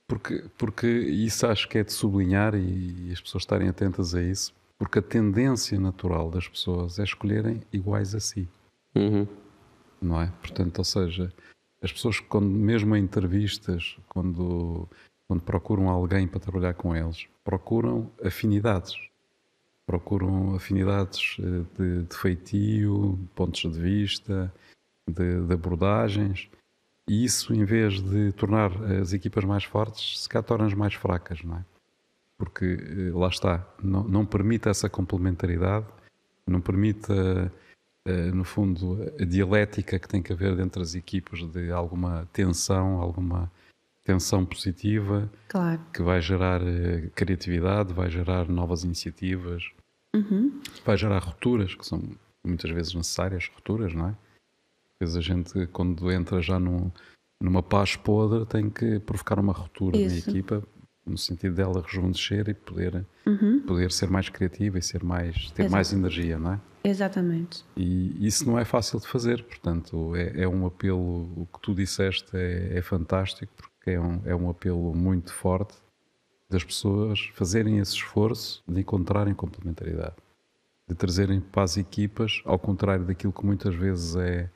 [0.08, 4.54] Porque, porque isso acho que é de sublinhar e, as pessoas estarem atentas a isso,
[4.78, 8.48] porque a tendência natural das pessoas é escolherem iguais a si,
[8.94, 9.26] Uhum.
[10.00, 10.32] não é?
[10.40, 11.32] Portanto, ou seja,
[11.82, 14.88] as pessoas, quando, mesmo em entrevistas, quando,
[15.28, 18.96] quando procuram alguém para trabalhar com eles, procuram afinidades.
[19.86, 24.52] Procuram afinidades eh, de, de feitio, pontos de vista,
[25.08, 26.48] de, de abordagens.
[27.08, 31.42] E isso, em vez de tornar as equipas mais fortes, se calhar torna-as mais fracas,
[31.44, 31.64] não é?
[32.36, 35.86] Porque eh, lá está, não, não permite essa complementaridade,
[36.46, 37.50] não permite, eh,
[38.06, 43.00] eh, no fundo, a dialética que tem que haver entre as equipas de alguma tensão,
[43.00, 43.50] alguma
[44.04, 45.80] tensão positiva, Claro.
[45.92, 46.60] que vai gerar
[47.14, 49.64] criatividade, vai gerar novas iniciativas,
[50.84, 52.02] vai gerar rupturas, que são
[52.44, 54.14] muitas vezes necessárias, rupturas, não é?
[55.00, 56.90] Vezes a gente, quando entra já num,
[57.40, 60.26] numa paz podre, tem que provocar uma ruptura Isso.
[60.26, 60.62] na equipa,
[61.04, 63.06] no sentido dela rejuvenescer e poder,
[63.66, 66.02] poder ser mais criativa e ser mais, ter mais Exato.
[66.02, 66.60] energia, não é?
[66.82, 67.64] Exatamente.
[67.76, 71.74] E isso não é fácil de fazer, portanto, é, é um apelo, o que tu
[71.74, 75.74] disseste é, é fantástico, porque é um, é um apelo muito forte
[76.48, 80.14] das pessoas fazerem esse esforço de encontrarem complementaridade,
[80.88, 84.48] de trazerem para as equipas, ao contrário daquilo que muitas vezes é,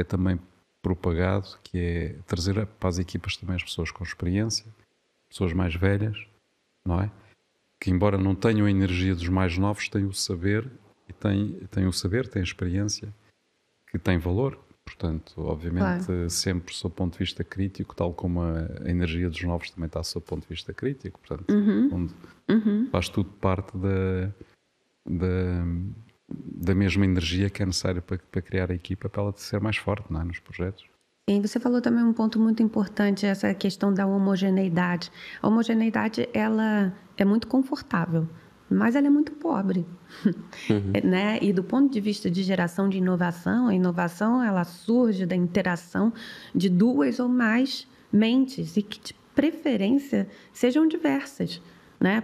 [0.00, 0.38] é também
[0.82, 4.66] propagado, que é trazer para as equipas também as pessoas com experiência,
[5.28, 6.26] pessoas mais velhas,
[6.84, 7.10] não é?
[7.78, 10.70] Que embora não tenham a energia dos mais novos, têm o saber
[11.08, 13.12] e têm, têm o saber, têm a experiência,
[13.90, 14.58] que tem valor.
[14.84, 19.70] Portanto, obviamente, sempre sob o ponto de vista crítico, tal como a, energia dos novos
[19.70, 21.20] também está sob o ponto de vista crítico.
[21.20, 21.52] Portanto,
[21.92, 22.14] onde
[22.90, 24.32] faz tudo parte da,
[25.06, 25.64] da,
[26.30, 29.76] da mesma energia que é necessária para, para criar a equipa para ela ser mais
[29.76, 30.24] forte não é?
[30.24, 30.84] nos projetos.
[31.28, 35.12] E você falou também um ponto muito importante, essa questão da homogeneidade.
[35.40, 38.28] A homogeneidade, ela é muito confortável,
[38.68, 39.86] mas ela é muito pobre,
[41.04, 41.38] né?
[41.40, 46.12] E do ponto de vista de geração de inovação, a inovação ela surge da interação
[46.52, 51.62] de duas ou mais mentes e que de preferência sejam diversas.
[52.00, 52.22] Né?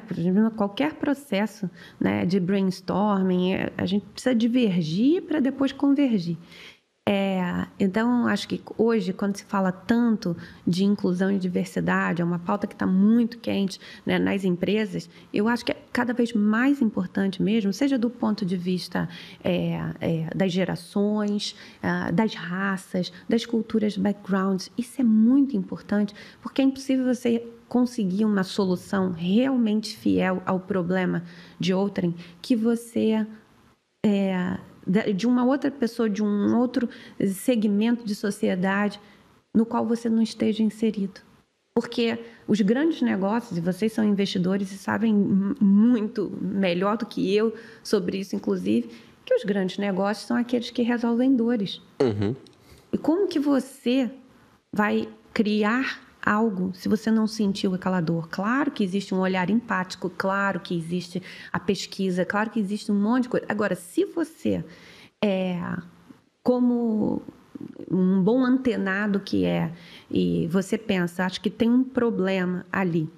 [0.56, 6.38] Qualquer processo né, de brainstorming, é, a gente precisa divergir para depois convergir.
[7.08, 10.36] É, então, acho que hoje, quando se fala tanto
[10.66, 15.46] de inclusão e diversidade, é uma pauta que está muito quente né, nas empresas, eu
[15.46, 19.08] acho que é cada vez mais importante mesmo, seja do ponto de vista
[19.44, 24.68] é, é, das gerações, ah, das raças, das culturas, backgrounds.
[24.76, 26.12] Isso é muito importante,
[26.42, 31.24] porque é impossível você conseguir uma solução realmente fiel ao problema
[31.58, 33.26] de outrem que você
[34.04, 34.58] é,
[35.14, 36.88] de uma outra pessoa, de um outro
[37.34, 39.00] segmento de sociedade
[39.52, 41.20] no qual você não esteja inserido.
[41.74, 47.54] Porque os grandes negócios, e vocês são investidores e sabem muito melhor do que eu
[47.82, 48.88] sobre isso, inclusive,
[49.24, 51.82] que os grandes negócios são aqueles que resolvem dores.
[52.92, 54.10] E como que você
[54.72, 58.28] vai criar algo se você não sentiu aquela dor?
[58.28, 63.00] Claro que existe um olhar empático, claro que existe a pesquisa, claro que existe um
[63.00, 63.46] monte de coisa.
[63.48, 64.64] Agora, se você
[65.24, 65.58] é
[66.42, 67.22] como
[67.90, 69.72] um bom antenado que é
[70.10, 73.08] e você pensa, acho que tem um problema ali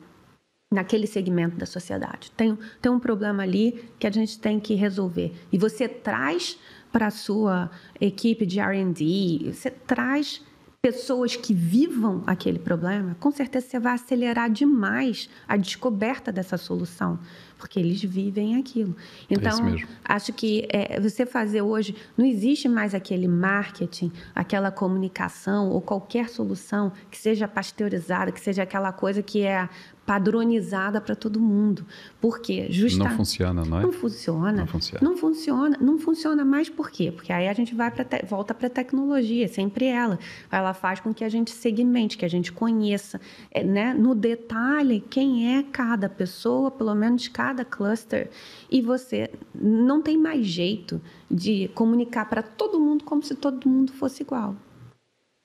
[0.71, 2.31] naquele segmento da sociedade.
[2.33, 5.33] Tem, tem um problema ali que a gente tem que resolver.
[5.51, 6.59] E você traz
[6.93, 10.43] para a sua equipe de R&D, você traz
[10.81, 17.19] pessoas que vivam aquele problema, com certeza você vai acelerar demais a descoberta dessa solução,
[17.59, 18.95] porque eles vivem aquilo.
[19.29, 19.89] Então, mesmo.
[20.05, 26.29] acho que é, você fazer hoje, não existe mais aquele marketing, aquela comunicação ou qualquer
[26.29, 29.69] solução que seja pasteurizada, que seja aquela coisa que é
[30.09, 31.85] padronizada para todo mundo.
[32.19, 33.05] Porque justa...
[33.05, 33.83] Não funciona, não é?
[33.83, 34.53] Não funciona.
[34.53, 35.05] Não funciona.
[35.07, 35.79] Não funciona.
[35.79, 37.13] Não funciona mais por quê?
[37.13, 38.25] Porque aí a gente vai pra te...
[38.25, 40.19] volta para a tecnologia, sempre ela.
[40.51, 43.93] Ela faz com que a gente segmente, que a gente conheça, é, né?
[43.93, 48.31] no detalhe, quem é cada pessoa, pelo menos cada cluster.
[48.71, 53.93] E você não tem mais jeito de comunicar para todo mundo como se todo mundo
[53.93, 54.57] fosse igual.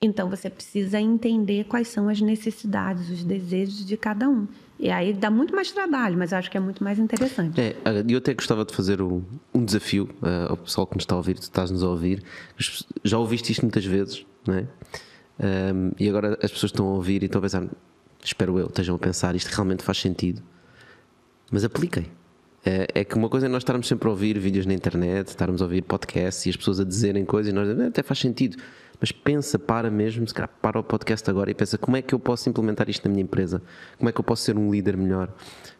[0.04, 4.46] Então você precisa entender quais são as necessidades, os desejos de cada um.
[4.78, 7.60] E aí dá muito mais trabalho, mas eu acho que é muito mais interessante.
[7.60, 7.76] É,
[8.08, 9.22] eu até gostava de fazer um,
[9.54, 12.22] um desafio uh, ao pessoal que nos está a ouvir, tu estás-nos a ouvir.
[13.02, 14.66] Já ouviste isto muitas vezes, não é?
[15.72, 17.66] Um, e agora as pessoas estão a ouvir e estão a pensar,
[18.22, 20.42] espero eu, estejam a pensar, isto realmente faz sentido.
[21.50, 22.06] Mas apliquem.
[22.66, 25.60] É, é, que uma coisa é nós estarmos sempre a ouvir vídeos na internet, estarmos
[25.60, 28.56] a ouvir podcasts e as pessoas a dizerem coisas e nós ah, até faz sentido.
[29.00, 32.14] Mas pensa, para mesmo, se calhar para o podcast agora e pensa como é que
[32.14, 33.60] eu posso implementar isto na minha empresa?
[33.98, 35.32] Como é que eu posso ser um líder melhor?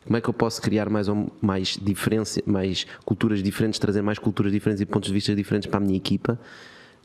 [0.04, 1.06] Como é que eu posso criar mais,
[1.40, 5.78] mais diferença, mais culturas diferentes, trazer mais culturas diferentes e pontos de vista diferentes para
[5.78, 6.38] a minha equipa?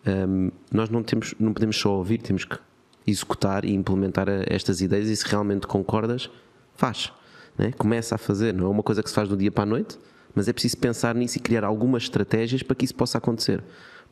[0.05, 2.57] Um, nós não, temos, não podemos só ouvir, temos que
[3.05, 6.29] executar e implementar estas ideias e se realmente concordas,
[6.75, 7.11] faz.
[7.57, 7.71] Né?
[7.77, 9.97] Começa a fazer, não é uma coisa que se faz do dia para a noite,
[10.33, 13.63] mas é preciso pensar nisso e criar algumas estratégias para que isso possa acontecer.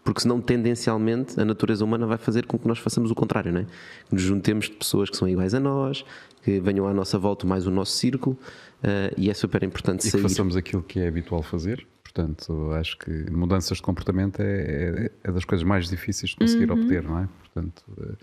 [0.07, 3.59] Porque senão, tendencialmente, a natureza humana vai fazer com que nós façamos o contrário, não
[3.59, 3.65] é?
[4.07, 6.05] Que nos juntemos de pessoas que são iguais a nós,
[6.43, 8.39] que venham à nossa volta mais o nosso círculo,
[8.83, 10.21] uh, e é super importante e sair.
[10.21, 14.45] E que façamos aquilo que é habitual fazer, Portanto, acho que mudanças de comportamento é,
[14.45, 16.81] é, é das coisas mais difíceis de conseguir uhum.
[16.81, 17.27] obter, não é?
[17.41, 18.15] Portanto, eh,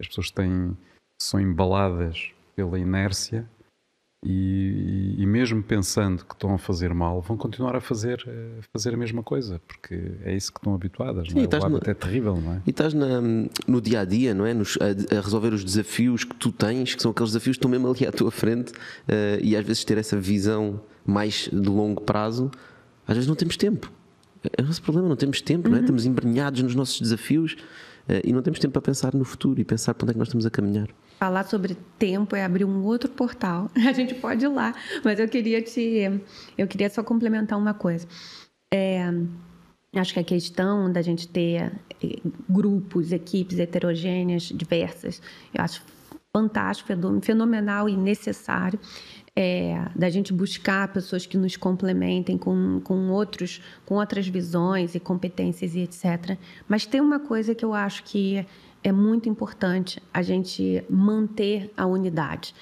[0.00, 0.76] as pessoas têm,
[1.22, 3.48] são embaladas pela inércia
[4.24, 8.24] e, e, mesmo pensando que estão a fazer mal, vão continuar a fazer,
[8.58, 11.44] a fazer a mesma coisa, porque é isso que estão habituadas, Sim, não é?
[11.44, 12.62] O hábito no, é terrível, não é?
[12.66, 13.20] E estás na,
[13.66, 14.52] no dia a dia, não é?
[14.52, 17.70] Nos, a, a, resolver os desafios que tu tens, que são aqueles desafios que estão
[17.70, 22.02] mesmo ali à tua frente, uh, e às vezes ter essa visão mais de longo
[22.02, 22.50] prazo
[23.08, 23.90] às vezes não temos tempo.
[24.56, 25.70] É o nosso problema, não temos tempo, uhum.
[25.70, 25.80] não é?
[25.80, 25.84] Uhum.
[25.86, 29.64] Estamos embrenhados nos nossos desafios uh, e não temos tempo para pensar no futuro e
[29.64, 30.88] pensar para onde é que nós estamos a caminhar.
[31.18, 33.70] Falar sobre tempo é abrir um outro portal.
[33.74, 36.22] A gente pode ir lá, mas eu queria te,
[36.56, 38.06] eu queria só complementar uma coisa.
[38.72, 39.12] É,
[39.96, 45.20] acho que a questão da gente ter eh, grupos, equipes heterogêneas, diversas,
[45.52, 45.82] eu acho
[46.32, 48.78] fantástico, fenomenal e necessário
[49.40, 55.00] é, da gente buscar pessoas que nos complementem com, com, outros, com outras visões e
[55.00, 56.36] competências e etc.
[56.66, 58.44] Mas tem uma coisa que eu acho que
[58.82, 62.54] é muito importante a gente manter a unidade,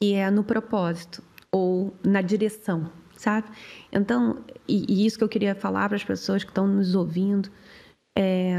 [0.00, 3.48] que é no propósito ou na direção, sabe?
[3.92, 7.50] Então, e, e isso que eu queria falar para as pessoas que estão nos ouvindo,
[8.14, 8.58] é,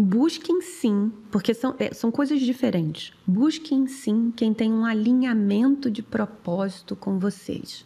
[0.00, 3.12] Busquem sim, porque são, é, são coisas diferentes.
[3.26, 7.84] Busquem sim quem tem um alinhamento de propósito com vocês.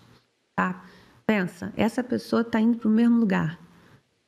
[0.54, 0.84] Tá?
[1.26, 3.58] Pensa, essa pessoa está indo para o mesmo lugar.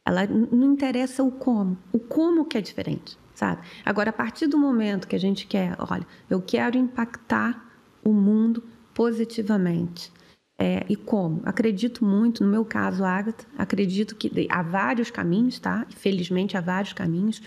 [0.07, 1.79] Ela não interessa o como.
[1.93, 3.63] O como que é diferente, sabe?
[3.85, 8.63] Agora, a partir do momento que a gente quer, olha, eu quero impactar o mundo
[8.93, 10.13] positivamente.
[10.57, 11.43] É, e como?
[11.45, 15.87] Acredito muito, no meu caso, Agatha, acredito que há vários caminhos, tá?
[15.91, 17.43] Felizmente há vários caminhos.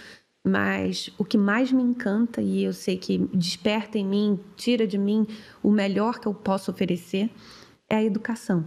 [0.46, 4.98] Mas o que mais me encanta e eu sei que desperta em mim, tira de
[4.98, 5.28] mim
[5.62, 7.30] o melhor que eu posso oferecer
[7.90, 8.66] é a educação.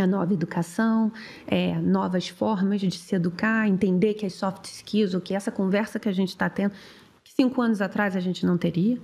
[0.00, 1.12] A nova educação,
[1.46, 6.00] é, novas formas de se educar, entender que as soft skills, ou que essa conversa
[6.00, 6.72] que a gente está tendo,
[7.22, 8.98] que cinco anos atrás a gente não teria,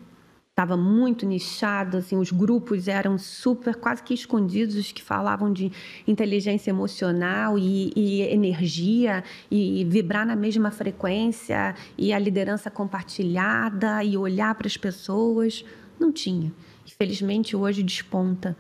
[0.49, 5.71] estava muito nichado, assim, os grupos eram super, quase que escondidos, os que falavam de
[6.07, 14.17] inteligência emocional e, e energia e vibrar na mesma frequência e a liderança compartilhada e
[14.17, 15.63] olhar para as pessoas,
[16.01, 16.51] não tinha.
[16.87, 18.57] Infelizmente hoje desponta.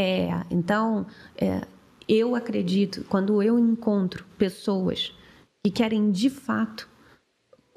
[0.00, 1.04] É, então,
[1.36, 1.66] é,
[2.08, 5.12] eu acredito, quando eu encontro pessoas
[5.60, 6.88] que querem de fato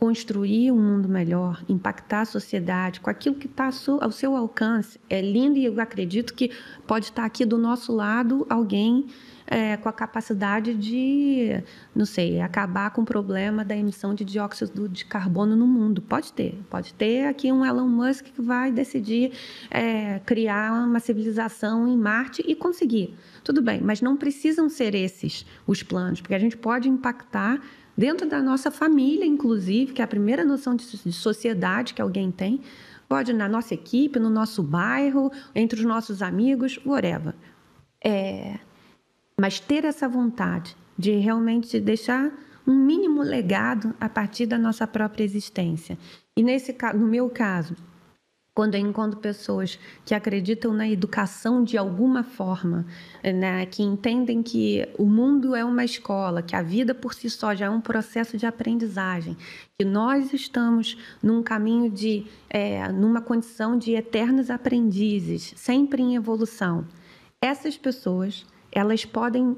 [0.01, 3.69] construir um mundo melhor, impactar a sociedade com aquilo que está
[4.01, 4.99] ao seu alcance.
[5.07, 6.49] É lindo e eu acredito que
[6.87, 9.05] pode estar aqui do nosso lado alguém
[9.45, 11.61] é, com a capacidade de,
[11.93, 16.01] não sei, acabar com o problema da emissão de dióxido de carbono no mundo.
[16.01, 16.57] Pode ter.
[16.67, 19.33] Pode ter aqui um Elon Musk que vai decidir
[19.69, 23.13] é, criar uma civilização em Marte e conseguir.
[23.43, 27.61] Tudo bem, mas não precisam ser esses os planos, porque a gente pode impactar
[27.97, 32.61] dentro da nossa família, inclusive, que é a primeira noção de, sociedade que alguém tem,
[33.07, 37.33] pode na nossa equipe, no nosso bairro, entre os nossos amigos, whatever.
[38.03, 38.59] É,
[39.39, 42.31] mas ter essa vontade de realmente deixar
[42.65, 45.97] um mínimo legado a partir da nossa própria existência.
[46.37, 47.75] E nesse no meu caso,
[48.61, 52.85] quando eu encontro pessoas que acreditam na educação de alguma forma,
[53.23, 57.55] né, que entendem que o mundo é uma escola, que a vida por si só
[57.55, 59.35] já é um processo de aprendizagem,
[59.79, 66.85] que nós estamos num caminho de, é, numa condição de eternos aprendizes, sempre em evolução.
[67.41, 69.57] Essas pessoas, elas podem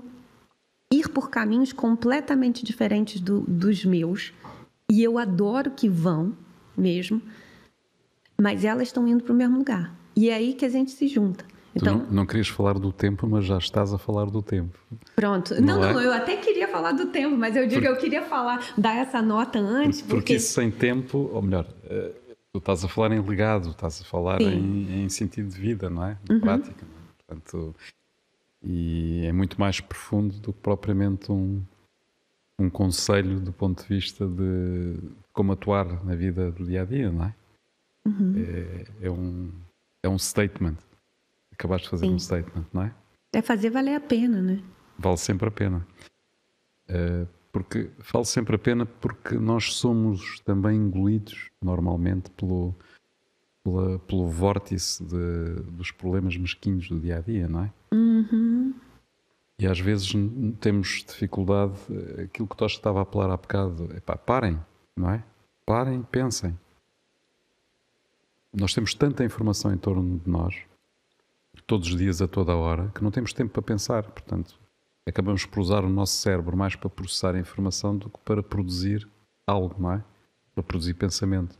[0.93, 4.31] ir por caminhos completamente diferentes do, dos meus,
[4.89, 6.37] e eu adoro que vão
[6.77, 7.21] mesmo
[8.43, 9.95] mas elas estão indo para o mesmo lugar.
[10.13, 11.45] E é aí que a gente se junta.
[11.73, 14.77] Então, não, não, querias falar do tempo, mas já estás a falar do tempo.
[15.15, 15.55] Pronto.
[15.61, 15.93] Não, não, é?
[15.93, 18.97] não eu até queria falar do tempo, mas eu digo que eu queria falar, dar
[18.97, 20.01] essa nota antes.
[20.01, 22.11] Porque, porque sem tempo, ou melhor, eh,
[22.51, 26.05] tu estás a falar em legado, estás a falar em, em, sentido de vida, não
[26.05, 26.17] é?
[26.25, 26.41] De uhum.
[26.41, 26.85] prática.
[26.85, 27.25] É?
[27.25, 27.73] Portanto,
[28.61, 31.61] e é muito mais profundo do que propriamente um,
[32.59, 34.99] um conselho do ponto de vista de
[35.31, 37.35] como atuar na vida do dia a dia, não é?
[38.05, 38.33] Uhum.
[38.37, 39.51] É, é, um,
[40.03, 40.77] é um statement.
[41.51, 42.13] Acabaste de fazer Sim.
[42.13, 42.93] um statement, não é?
[43.31, 44.61] É fazer valer a pena, né?
[44.97, 45.85] Vale sempre a pena.
[46.89, 52.75] Uh, porque vale sempre a pena porque nós somos também engolidos normalmente pelo,
[53.63, 57.73] pela, pelo vórtice de, dos problemas mesquinhos do dia a dia, não é?
[57.93, 58.73] Uhum.
[59.59, 60.11] E às vezes
[60.59, 61.77] temos dificuldade,
[62.23, 64.59] aquilo que Tocha estava a apelar há bocado, epá, parem,
[64.97, 65.23] não é?
[65.65, 66.57] Parem, pensem.
[68.55, 70.55] Nós temos tanta informação em torno de nós,
[71.65, 74.03] todos os dias, a toda a hora, que não temos tempo para pensar.
[74.03, 74.59] Portanto,
[75.07, 79.09] acabamos por usar o nosso cérebro mais para processar a informação do que para produzir
[79.47, 80.03] algo, não é?
[80.53, 81.57] Para produzir pensamento.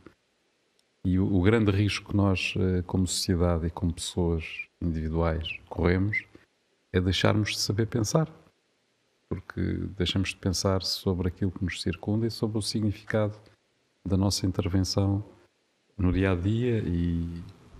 [1.04, 4.44] E o, o grande risco que nós, eh, como sociedade e como pessoas
[4.80, 6.24] individuais, corremos
[6.92, 8.30] é deixarmos de saber pensar.
[9.28, 9.60] Porque
[9.96, 13.34] deixamos de pensar sobre aquilo que nos circunda e sobre o significado
[14.06, 15.24] da nossa intervenção
[15.96, 17.26] no dia a dia e,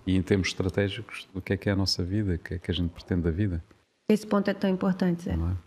[0.07, 2.59] e em termos estratégicos do que é que é a nossa vida, o que é
[2.59, 3.63] que a gente pretende da vida.
[4.09, 5.33] Esse ponto é tão importante, Zé.
[5.33, 5.65] É?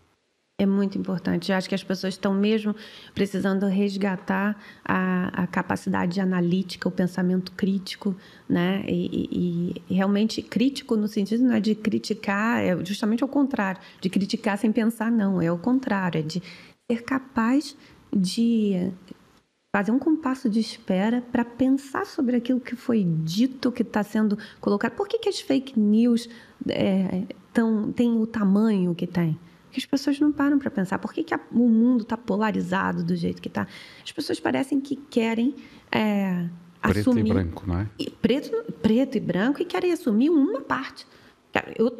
[0.59, 1.51] É muito importante.
[1.51, 2.75] Eu acho que as pessoas estão mesmo
[3.15, 8.13] precisando resgatar a, a capacidade analítica, o pensamento crítico,
[8.47, 8.83] né?
[8.85, 13.79] E, e, e, realmente crítico no sentido não é de criticar, é justamente o contrário,
[14.01, 15.41] de criticar sem pensar, não.
[15.41, 16.43] É o contrário, é de
[16.91, 17.73] ser capaz
[18.13, 18.91] de
[19.71, 24.37] fazer um compasso de espera para pensar sobre aquilo que foi dito, que está sendo
[24.59, 24.93] colocado.
[24.93, 26.27] Por que, que as fake news
[26.67, 29.37] é, tão, têm o tamanho que tem?
[29.65, 30.97] Porque as pessoas não param para pensar.
[30.97, 33.67] Por que, que a, o mundo está polarizado do jeito que está?
[34.03, 35.55] As pessoas parecem que querem
[35.91, 36.47] é,
[36.81, 37.25] preto assumir...
[37.25, 37.89] Preto e branco, não é?
[38.19, 41.05] Preto, preto e branco e querem assumir uma parte.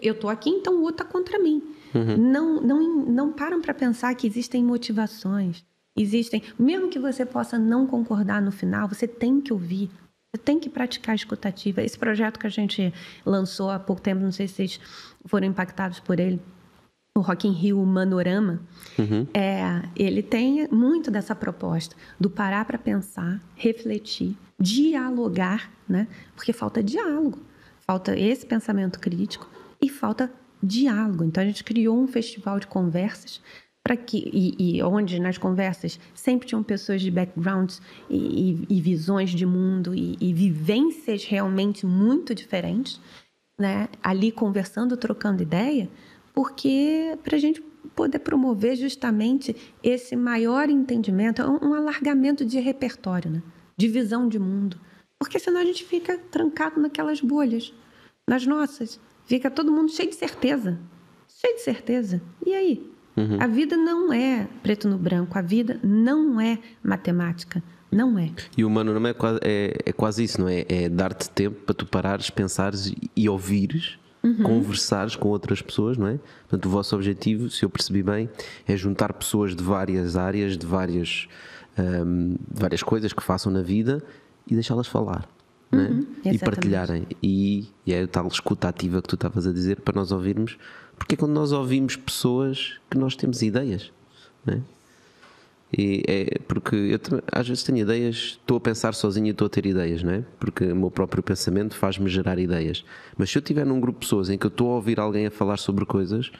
[0.01, 1.61] Eu estou aqui, então o outro está contra mim.
[1.93, 2.17] Uhum.
[2.17, 5.63] Não, não, não param para pensar que existem motivações
[5.99, 9.91] Existem, mesmo que você possa não concordar no final, você tem que ouvir,
[10.33, 11.83] você tem que praticar a escutativa.
[11.83, 12.93] Esse projeto que a gente
[13.25, 14.79] lançou há pouco tempo, não sei se vocês
[15.25, 16.39] foram impactados por ele,
[17.13, 18.61] o Rock in Rio Manorama,
[18.97, 19.27] uhum.
[19.33, 26.07] é, ele tem muito dessa proposta do parar para pensar, refletir, dialogar, né?
[26.33, 27.39] Porque falta diálogo,
[27.81, 29.49] falta esse pensamento crítico
[29.81, 30.31] e falta
[30.63, 31.25] diálogo.
[31.25, 33.41] Então a gente criou um festival de conversas
[33.83, 38.81] para que e, e, onde nas conversas sempre tinham pessoas de backgrounds e, e, e
[38.81, 42.99] visões de mundo e, vivências realmente muito diferentes,
[43.57, 43.87] né?
[44.01, 45.89] Ali conversando, trocando ideia,
[46.33, 47.61] porque para a gente
[47.95, 53.43] poder promover justamente esse maior entendimento, um, um alargamento de repertório, né?
[53.75, 54.79] De visão de mundo,
[55.17, 57.73] porque senão a gente fica trancado naquelas bolhas,
[58.27, 60.79] nas nossas, fica todo mundo cheio de certeza,
[61.27, 62.21] cheio de certeza.
[62.45, 62.98] E aí?
[63.19, 63.37] Uhum.
[63.41, 67.61] A vida não é preto no branco, a vida não é matemática.
[67.91, 68.29] Não é.
[68.55, 70.63] E o humano não é quase, é, é quase isso, não é?
[70.69, 74.43] É dar-te tempo para tu parares, pensares e ouvires, uhum.
[74.43, 76.19] conversares com outras pessoas, não é?
[76.47, 78.29] Portanto, o vosso objetivo, se eu percebi bem,
[78.67, 81.27] é juntar pessoas de várias áreas, de várias,
[81.77, 84.03] um, de várias coisas que façam na vida
[84.47, 85.27] e deixá-las falar.
[85.71, 86.33] Uhum, é?
[86.33, 87.07] E partilharem.
[87.21, 90.57] E, e é a tal escuta ativa que tu estavas a dizer para nós ouvirmos
[90.99, 93.91] porque é quando nós ouvimos pessoas que nós temos ideias,
[94.45, 94.61] não é?
[95.75, 96.99] E é porque eu
[97.31, 100.23] às vezes tenho ideias, estou a pensar sozinho e estou a ter ideias, não é?
[100.39, 102.83] Porque o meu próprio pensamento faz-me gerar ideias.
[103.15, 105.27] Mas se eu estiver num grupo de pessoas em que eu estou a ouvir alguém
[105.27, 106.31] a falar sobre coisas,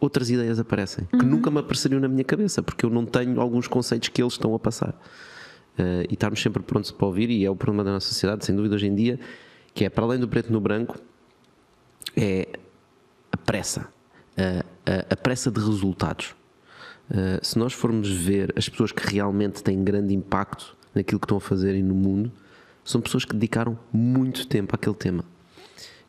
[0.00, 1.18] outras ideias aparecem uhum.
[1.18, 4.34] que nunca me apareceriam na minha cabeça, porque eu não tenho alguns conceitos que eles
[4.34, 4.90] estão a passar.
[5.78, 8.54] Uh, e estarmos sempre prontos para ouvir, e é o problema da nossa sociedade, sem
[8.54, 9.18] dúvida, hoje em dia,
[9.74, 10.98] que é para além do preto no branco,
[12.16, 12.46] é
[13.44, 13.88] pressa,
[14.36, 16.34] a, a, a pressa de resultados.
[17.10, 21.36] Uh, se nós formos ver as pessoas que realmente têm grande impacto naquilo que estão
[21.36, 22.32] a fazer e no mundo,
[22.84, 25.24] são pessoas que dedicaram muito tempo àquele tema.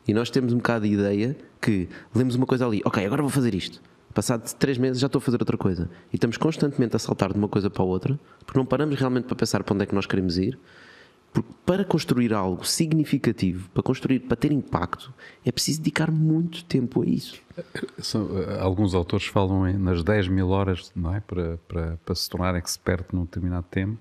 [0.06, 3.30] E nós temos um bocado de ideia que lemos uma coisa ali, ok, agora vou
[3.30, 3.80] fazer isto.
[4.12, 5.90] Passado três meses já estou a fazer outra coisa.
[6.12, 9.24] E estamos constantemente a saltar de uma coisa para a outra, porque não paramos realmente
[9.24, 10.58] para pensar para onde é que nós queremos ir
[11.34, 15.12] porque para construir algo significativo, para construir, para ter impacto,
[15.44, 17.42] é preciso dedicar muito tempo a isso.
[17.98, 21.18] São, eh, alguns autores falam em, nas 10 mil horas, não é?
[21.18, 23.98] Para, para, para se tornar expert num determinado tema,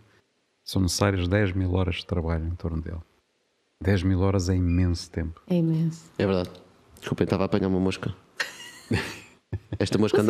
[0.64, 3.02] são necessárias 10 mil horas de trabalho em torno dele.
[3.82, 5.42] 10 mil horas é imenso tempo.
[5.48, 6.04] É imenso.
[6.20, 6.52] É verdade.
[7.00, 8.14] Desculpa, eu estava a apanhar uma mosca.
[9.80, 10.24] Esta mosca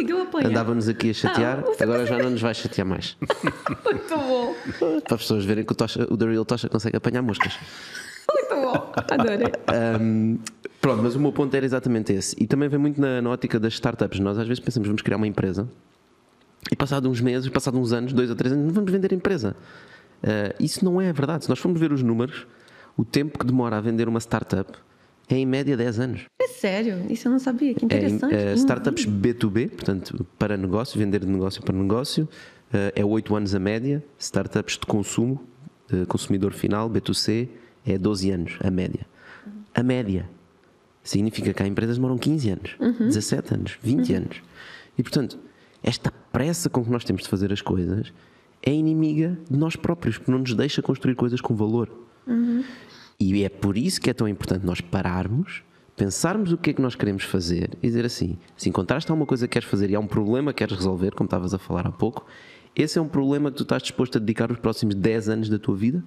[0.43, 3.17] andava-nos aqui a chatear, Ah, você agora já não nos vai chatear mais.
[3.86, 4.55] Muito bom.
[5.01, 7.53] Para as pessoas verem que o, Tocha, o The Real Tocha consegue apanhar moscas.
[8.32, 8.91] Muito bom.
[8.95, 9.51] Adorei.
[10.01, 10.39] Um,
[10.82, 12.36] pronto, mas o meu ponto era exatamente esse.
[12.39, 14.19] E também vem muito na, na ótica das startups.
[14.19, 15.67] Nós às vezes pensamos, vamos criar uma empresa
[16.71, 19.55] e passado uns meses, passado uns anos, dois ou três anos, vamos vender a empresa.
[20.24, 21.43] Uh, isso não é verdade.
[21.43, 22.47] Se nós formos ver os números,
[22.95, 24.71] o tempo que demora a vender uma startup
[25.34, 26.21] é em média 10 anos.
[26.41, 27.73] É sério, isso eu não sabia.
[27.73, 28.34] Que É, interessante.
[28.36, 32.27] é, Hum, startups B2B, portanto, para negócio, vender de negócio para negócio,
[32.73, 34.03] eh, é 8 anos a média.
[34.19, 35.41] Startups de consumo,
[35.91, 37.47] eh, consumidor final, B2C,
[37.86, 39.05] é 12 anos a média.
[39.73, 40.29] A média.
[41.03, 43.07] Significa que há empresas que demoram 15 anos, Uhum.
[43.07, 44.41] 17 anos, 20 anos.
[44.97, 45.38] E, portanto,
[45.81, 48.13] esta pressa com que nós temos de fazer as coisas
[48.65, 51.89] é inimiga de nós próprios, porque não nos deixa construir coisas com valor.
[53.32, 55.63] E é por isso que é tão importante nós pararmos,
[55.95, 59.47] pensarmos o que é que nós queremos fazer e dizer assim: se encontraste alguma coisa
[59.47, 61.91] que queres fazer e há um problema que queres resolver, como estavas a falar há
[61.91, 62.26] pouco,
[62.76, 65.57] esse é um problema que tu estás disposto a dedicar os próximos 10 anos da
[65.57, 66.03] tua vida?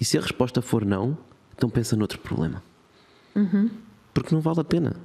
[0.00, 1.18] E se a resposta for não,
[1.54, 2.62] então pensa noutro problema.
[4.14, 4.96] Porque não vale a pena.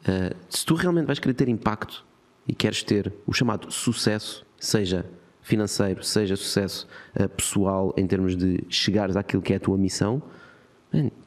[0.00, 2.04] Uh, se tu realmente vais querer ter impacto
[2.48, 5.06] e queres ter o chamado sucesso, seja
[5.42, 10.20] financeiro, seja sucesso uh, pessoal em termos de chegares àquilo que é a tua missão,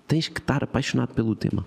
[0.08, 1.66] tens que estar apaixonado pelo tema.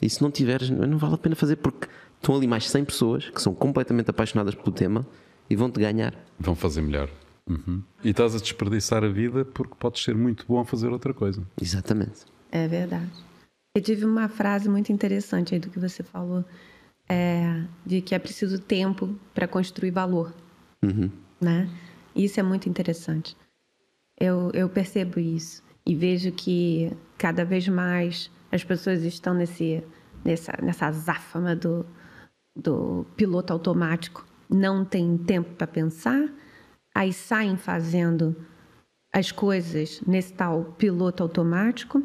[0.00, 3.30] E se não tiveres, não vale a pena fazer porque estão ali mais 100 pessoas
[3.30, 5.06] que são completamente apaixonadas pelo tema
[5.48, 6.14] e vão-te ganhar.
[6.38, 7.08] Vão fazer melhor.
[7.48, 7.82] Uhum.
[8.02, 11.42] E estás a desperdiçar a vida porque podes ser muito bom a fazer outra coisa.
[11.60, 12.24] Exatamente.
[12.50, 13.10] É verdade.
[13.76, 16.44] Eu tive uma frase muito interessante aí do que você falou,
[17.08, 20.32] é, de que é preciso tempo para construir valor,
[21.40, 21.68] né?
[22.14, 23.36] Isso é muito interessante.
[24.18, 29.82] Eu, eu percebo isso e vejo que cada vez mais as pessoas estão nesse,
[30.24, 31.84] nessa, nessa azáfama do,
[32.54, 34.24] do piloto automático.
[34.48, 36.28] Não tem tempo para pensar,
[36.94, 38.36] aí saem fazendo
[39.12, 42.02] as coisas nesse tal piloto automático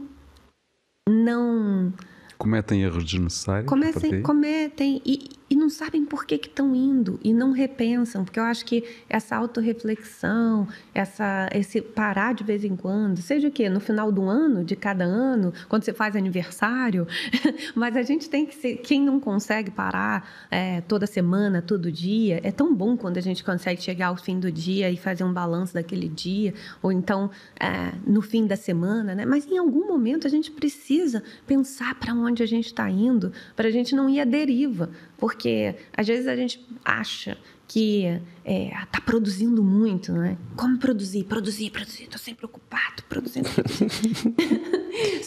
[1.09, 1.91] não
[2.38, 3.67] Cometem erros desnecessários.
[3.67, 8.43] comecem, cometem e, e não sabem por que estão indo e não repensam, porque eu
[8.43, 13.68] acho que essa autorreflexão, essa, esse parar de vez em quando, seja o quê?
[13.70, 17.08] No final do ano, de cada ano, quando você faz aniversário,
[17.74, 22.39] mas a gente tem que ser, quem não consegue parar é, toda semana, todo dia,
[22.43, 25.34] é tão bom quando a gente consegue chegar ao fim do dia e fazer um
[25.34, 29.26] balanço daquele dia, ou então é, no fim da semana, né?
[29.26, 33.68] Mas em algum momento a gente precisa pensar para onde a gente está indo, para
[33.68, 34.89] a gente não ir à deriva,
[35.20, 38.05] porque às vezes a gente acha que
[38.43, 40.38] está produzindo muito, né?
[40.55, 41.26] Como produzir?
[41.26, 42.03] Produzir, produzir.
[42.03, 43.91] Estou sempre ocupado, produzindo, produzindo.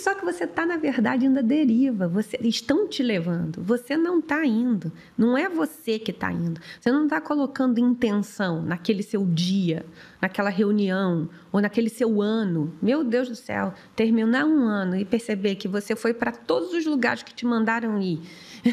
[0.03, 2.09] Só que você está, na verdade, à deriva.
[2.09, 3.63] Você, estão te levando.
[3.63, 4.91] Você não está indo.
[5.17, 6.61] Não é você que está indo.
[6.81, 9.87] Você não está colocando intenção naquele seu dia,
[10.21, 12.75] naquela reunião, ou naquele seu ano.
[12.83, 16.85] Meu Deus do céu, terminar um ano e perceber que você foi para todos os
[16.85, 18.21] lugares que te mandaram ir,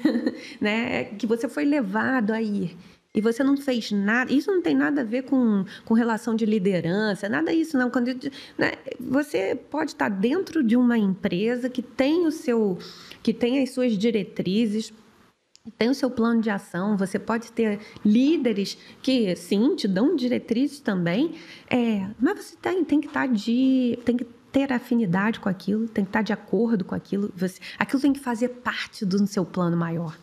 [0.60, 1.04] né?
[1.04, 2.76] que você foi levado a ir.
[3.16, 4.32] E você não fez nada.
[4.32, 7.90] Isso não tem nada a ver com, com relação de liderança, nada disso, não.
[7.90, 8.08] Quando,
[8.58, 12.78] né, você pode estar dentro de uma empresa que tem o seu,
[13.24, 14.94] que tem as suas diretrizes,
[15.78, 20.80] tem o seu plano de ação, você pode ter líderes que, sim, te dão diretrizes
[20.80, 21.36] também,
[21.70, 24.00] é, mas você tem, tem que estar de.
[24.06, 27.32] tem que ter afinidade com aquilo, tem que estar de acordo com aquilo.
[27.36, 30.18] Você, aquilo tem que fazer parte do seu plano maior.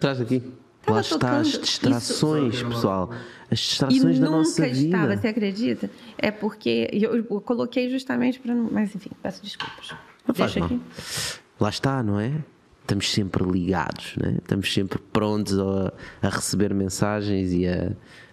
[0.00, 0.40] Traz aqui.
[0.82, 2.66] Tava Lá está as distrações, isso.
[2.66, 3.10] pessoal.
[3.50, 5.20] As E distrações da nunca nossa estava, vida.
[5.20, 5.90] você acredita?
[6.18, 8.68] É porque eu, eu coloquei justamente para não.
[8.70, 9.94] Mas enfim, peço desculpas.
[10.26, 10.80] Não Deixa aqui.
[11.58, 12.32] Lá está, não é?
[12.82, 14.36] Estamos sempre ligados, né?
[14.38, 15.92] estamos sempre prontos a,
[16.22, 17.90] a receber mensagens e a,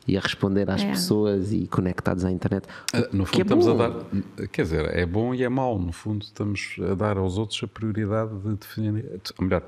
[0.07, 0.89] e a responder às É.
[0.91, 2.68] pessoas e conectados à internet.
[2.93, 4.47] Ah, No Que fundo, é estamos a dar.
[4.49, 5.80] Quer dizer, é bom e é mau.
[5.80, 9.20] No fundo, estamos a dar aos outros a prioridade de definir.
[9.39, 9.64] Ou melhor,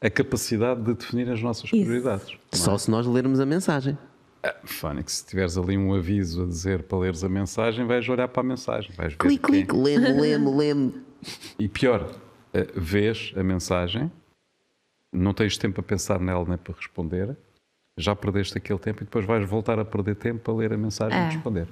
[0.00, 1.76] a capacidade de definir as nossas Isso.
[1.84, 2.36] prioridades.
[2.52, 2.56] é?
[2.56, 3.96] Só se nós lermos a mensagem.
[4.42, 8.26] Ah, Fónix, se tiveres ali um aviso a dizer para leres a mensagem, vais olhar
[8.28, 8.90] para a mensagem.
[8.96, 10.94] Vais ver Clique, quem- clique, leme, leme, leme.
[11.58, 12.10] E pior,
[12.54, 14.10] eh, vês a mensagem,
[15.12, 17.36] não tens tempo a pensar nela nem para responder,
[17.98, 21.18] já perdeste aquele tempo e depois vais voltar a perder tempo para ler a mensagem
[21.18, 21.22] É.
[21.30, 21.68] e responder.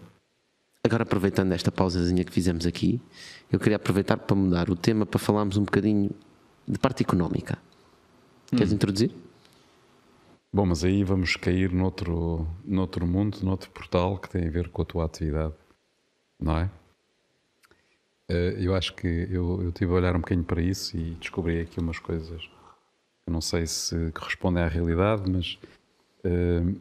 [0.85, 3.01] Agora, aproveitando esta pausazinha que fizemos aqui,
[3.51, 6.11] eu queria aproveitar para mudar o tema para falarmos um bocadinho
[6.67, 7.57] de parte económica.
[8.51, 9.15] Queres introduzir?
[10.53, 14.81] Bom, mas aí vamos cair noutro, noutro mundo, noutro portal que tem a ver com
[14.81, 15.55] a tua atividade,
[16.41, 16.71] não é?
[18.29, 21.61] Eh, eu acho que eu, eu tive a olhar um bocadinho para isso e descobri
[21.61, 22.43] aqui umas coisas
[23.25, 25.59] que não sei se correspondem à realidade, mas
[26.25, 26.81] uh,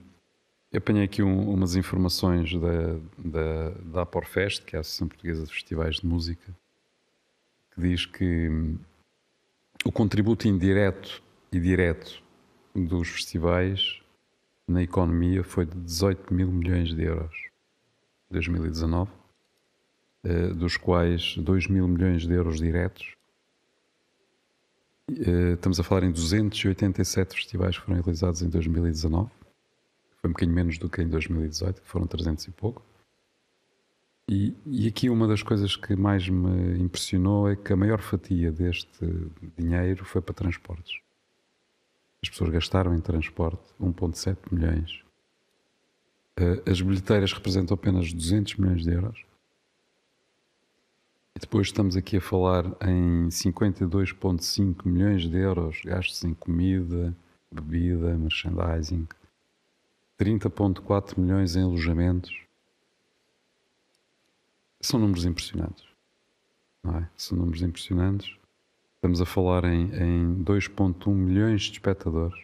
[0.72, 5.45] eu apanhei aqui um, umas informações da, da, da Aporfest, que é a Associação Portuguesa
[5.45, 6.55] de Festivais de Música,
[7.74, 8.78] que diz que hum,
[9.84, 11.22] o contributo indireto
[11.58, 12.22] e direto
[12.74, 13.99] dos festivais
[14.68, 17.36] na economia foi de 18 mil milhões de euros
[18.30, 19.10] em 2019,
[20.24, 23.16] eh, dos quais 2 mil milhões de euros diretos.
[25.10, 29.32] Eh, estamos a falar em 287 festivais que foram realizados em 2019,
[30.22, 32.84] foi um bocadinho menos do que em 2018, que foram 300 e pouco.
[34.30, 38.51] E, e, aqui uma das coisas que mais me impressionou é que a maior fatia
[38.51, 41.07] deste dinheiro foi para transportes.
[42.22, 45.03] As pessoas gastaram em transporte 1,7 milhões.
[46.36, 49.26] Eh, as bilheteiras representam apenas 200 milhões de euros.
[51.36, 57.15] E depois estamos aqui a falar em 52,5 milhões de euros gastos em comida,
[57.51, 59.07] bebida, merchandising,
[60.18, 62.36] 30,4 milhões em alojamentos.
[64.80, 65.86] São números impressionantes.
[66.84, 67.09] Não é?
[67.18, 68.37] São números impressionantes.
[69.08, 72.38] Estamos a falar em, em 2,1 milhões de espectadores.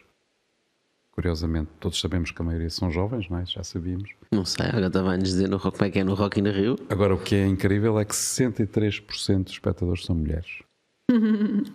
[1.11, 3.45] Curiosamente, todos sabemos que a maioria são jovens, não é?
[3.45, 4.09] Já sabíamos.
[4.31, 6.77] Não sei, agora estava-nos dizer no, como é que é no Rock in Rio.
[6.89, 10.63] Agora, o que é incrível é que 63% dos espectadores são mulheres.
[11.11, 11.65] não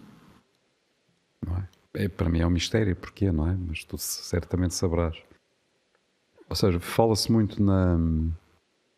[1.59, 1.69] é?
[1.93, 2.09] é?
[2.09, 3.55] Para mim é um mistério, porquê, não é?
[3.55, 5.19] Mas tu certamente saberás.
[6.49, 7.99] Ou seja, fala-se muito na,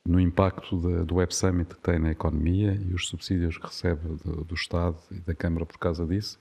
[0.07, 4.17] no impacto de, do Web Summit que tem na economia e os subsídios que recebe
[4.25, 6.39] do, do Estado e da Câmara por causa disso.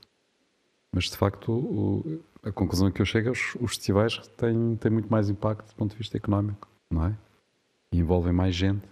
[0.91, 4.75] Mas de facto, o, a conclusão que eu chego é que os, os festivais têm,
[4.77, 7.17] têm muito mais impacto do ponto de vista económico, não é?
[7.91, 8.87] E envolvem mais gente.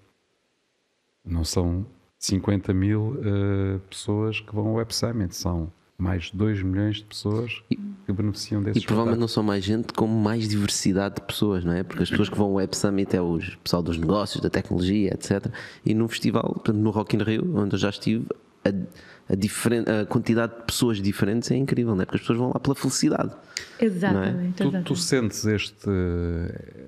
[1.24, 1.86] Não são
[2.20, 7.06] 50 mil uh, pessoas que vão ao Web Summit, são mais de 2 milhões de
[7.06, 11.66] pessoas que beneficiam desses E provavelmente não são mais gente, como mais diversidade de pessoas,
[11.66, 11.84] não é?
[11.84, 15.14] Porque as pessoas que vão ao Web Summit é o pessoal dos negócios, da tecnologia,
[15.14, 15.48] etc.
[15.84, 18.28] E no festival, portanto, no Rock in Rio, onde eu já estive,
[18.64, 22.06] a, a, diferente, a quantidade de pessoas diferentes é incrível, não é?
[22.06, 23.34] Porque as pessoas vão lá pela felicidade.
[23.80, 24.64] Exatamente.
[24.64, 24.70] É?
[24.70, 25.90] Tu, tu, sentes este,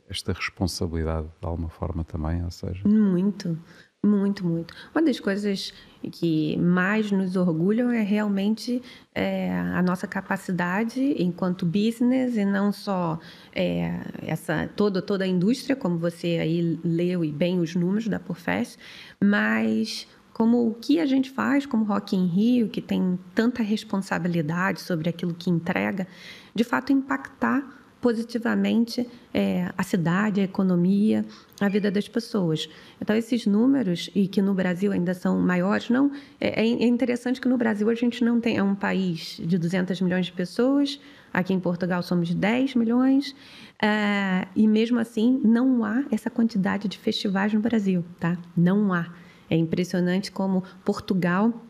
[0.07, 2.87] esta responsabilidade de alguma forma também, ou seja?
[2.87, 3.57] Muito.
[4.05, 4.73] Muito, muito.
[4.95, 5.73] Uma das coisas
[6.13, 8.81] que mais nos orgulham é realmente
[9.13, 13.19] é, a nossa capacidade enquanto business e não só
[13.53, 18.21] é, essa toda toda a indústria, como você aí leu e bem os números da
[18.21, 18.77] Porfest,
[19.21, 24.79] mas como o que a gente faz como Rock in Rio, que tem tanta responsabilidade
[24.79, 26.07] sobre aquilo que entrega,
[26.55, 31.25] de fato impactar positivamente é, a cidade, a economia,
[31.59, 32.69] a vida das pessoas.
[33.01, 37.47] Então, esses números, e que no Brasil ainda são maiores, não é, é interessante que
[37.47, 40.99] no Brasil a gente não tem é um país de 200 milhões de pessoas,
[41.33, 43.35] aqui em Portugal somos 10 milhões,
[43.81, 48.37] é, e mesmo assim não há essa quantidade de festivais no Brasil, tá?
[48.55, 49.13] Não há.
[49.49, 51.65] É impressionante como Portugal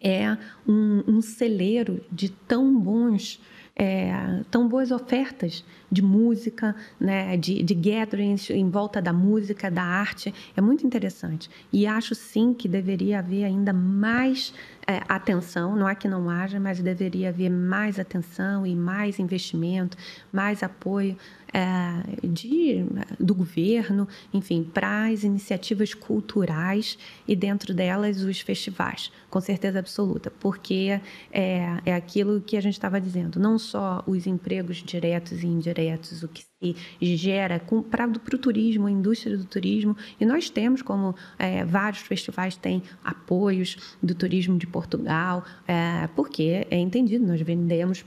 [0.00, 3.40] é um, um celeiro de tão bons
[3.78, 9.82] é, tão boas ofertas de música, né, de, de gatherings em volta da música, da
[9.82, 10.34] arte.
[10.56, 11.50] É muito interessante.
[11.72, 14.52] E acho sim que deveria haver ainda mais
[14.86, 19.98] é, atenção, não é que não haja, mas deveria haver mais atenção e mais investimento,
[20.32, 21.14] mais apoio
[21.52, 22.84] é, de,
[23.20, 30.30] do governo, enfim, para as iniciativas culturais e dentro delas os festivais, com certeza absoluta,
[30.40, 35.46] porque é, é aquilo que a gente estava dizendo, não só os empregos diretos e
[35.46, 35.77] indiretos,
[36.22, 37.60] o que se gera
[37.90, 42.82] para o turismo, a indústria do turismo, e nós temos, como é, vários festivais têm
[43.04, 48.04] apoios do turismo de Portugal, é, porque é entendido, nós vendemos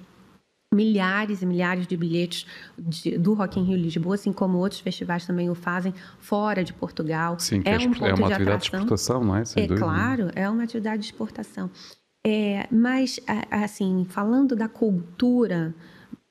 [0.74, 2.45] milhares e milhares de bilhetes
[2.78, 6.74] de, do Rock in Rio Lisboa, assim como outros festivais também o fazem fora de
[6.74, 7.38] Portugal.
[7.39, 8.57] Sim, é, um ponto é uma de atividade atração.
[8.57, 9.45] de exportação, não é?
[9.45, 9.86] Sem é dúvida.
[9.86, 11.69] claro, é uma atividade de exportação.
[12.26, 13.19] É, mas,
[13.49, 15.74] assim, falando da cultura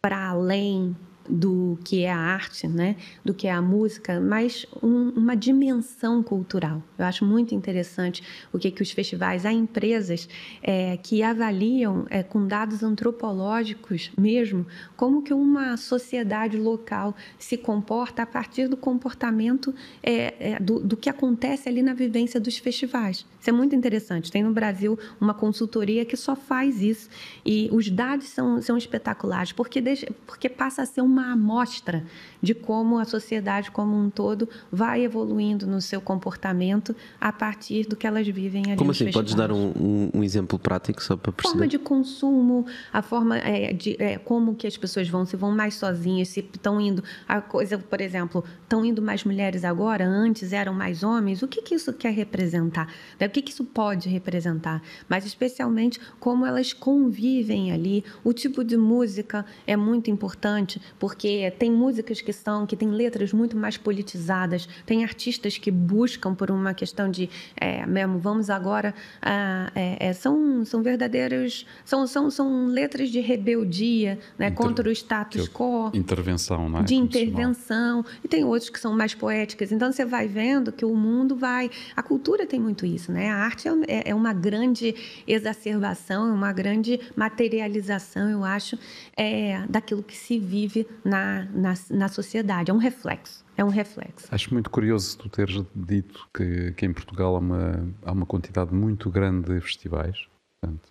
[0.00, 0.96] para além
[1.30, 2.96] do que é a arte, né?
[3.24, 6.82] do que é a música, mas um, uma dimensão cultural.
[6.98, 8.22] Eu acho muito interessante
[8.52, 10.28] o que, que os festivais, há empresas
[10.62, 14.66] é, que avaliam é, com dados antropológicos mesmo
[14.96, 20.96] como que uma sociedade local se comporta a partir do comportamento é, é do, do
[20.96, 23.26] que acontece ali na vivência dos festivais.
[23.40, 24.30] Isso é muito interessante.
[24.30, 27.08] Tem no Brasil uma consultoria que só faz isso
[27.44, 32.04] e os dados são, são espetaculares porque, deixa, porque passa a ser uma uma amostra
[32.42, 37.94] de como a sociedade como um todo vai evoluindo no seu comportamento a partir do
[37.94, 38.76] que elas vivem ali.
[38.76, 39.10] Como assim?
[39.10, 41.48] Podes dar um, um, um, exemplo prático só para perceber?
[41.48, 45.36] A forma de consumo, a forma é, de é, como que as pessoas vão, se
[45.36, 50.06] vão mais sozinhas, se estão indo a coisa, por exemplo, estão indo mais mulheres agora,
[50.06, 51.42] antes eram mais homens.
[51.42, 52.92] O que, que isso quer representar?
[53.18, 53.26] Né?
[53.26, 54.82] O que, que isso pode representar?
[55.08, 58.04] Mas especialmente como elas convivem ali.
[58.24, 61.09] O tipo de música é muito importante porque
[61.58, 66.50] tem músicas que são que têm letras muito mais politizadas, tem artistas que buscam por
[66.50, 72.30] uma questão de é, mesmo vamos agora ah, é, é, são são verdadeiros são, são
[72.30, 78.28] são letras de rebeldia né, Inter, contra o status quo intervenção né, de intervenção e
[78.28, 79.72] tem outros que são mais poéticas.
[79.72, 83.30] Então você vai vendo que o mundo vai a cultura tem muito isso né?
[83.30, 84.94] A arte é, é, é uma grande
[85.26, 88.78] exacerbação é uma grande materialização eu acho
[89.16, 94.26] é, daquilo que se vive na, na, na sociedade é um reflexo é um reflexo.
[94.30, 98.74] Acho muito curioso tu teres dito que, que em Portugal há uma, há uma quantidade
[98.74, 100.26] muito grande de festivais,
[100.58, 100.88] portanto,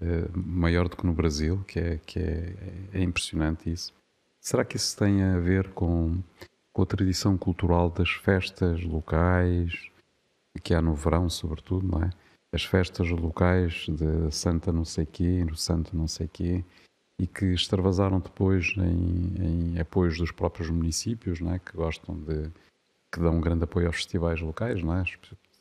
[0.00, 2.54] é, maior do que no Brasil, que, é, que é,
[2.92, 3.92] é, impressionante isso.
[4.40, 6.22] Será que isso tem a ver com,
[6.72, 9.90] com a tradição cultural das festas locais,
[10.62, 12.10] que há no verão, sobretudo, não é?
[12.52, 16.64] As festas locais de Santa não sei quê, no Santo não sei quê,
[17.18, 21.58] e que extravasaram depois em, em apoios dos próprios municípios, não é?
[21.58, 22.50] que gostam de
[23.10, 25.04] que dão um grande apoio aos festivais locais, não é?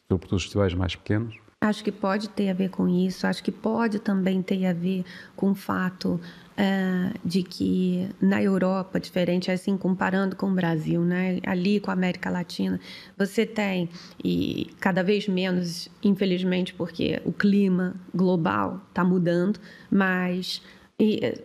[0.09, 1.35] sobretudo os festivais mais pequenos.
[1.59, 5.03] Acho que pode ter a ver com isso, acho que pode também ter a ver
[5.35, 6.21] com o fato
[6.57, 11.39] uh, de que na Europa, diferente assim, comparando com o Brasil, né?
[11.43, 12.79] ali com a América Latina,
[13.17, 13.89] você tem,
[14.23, 20.61] e cada vez menos, infelizmente, porque o clima global está mudando, mas
[20.99, 21.43] e, eh,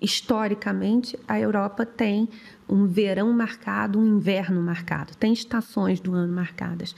[0.00, 2.28] historicamente, a Europa tem
[2.68, 6.94] um verão marcado, um inverno marcado, tem estações do ano marcadas.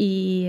[0.00, 0.46] E,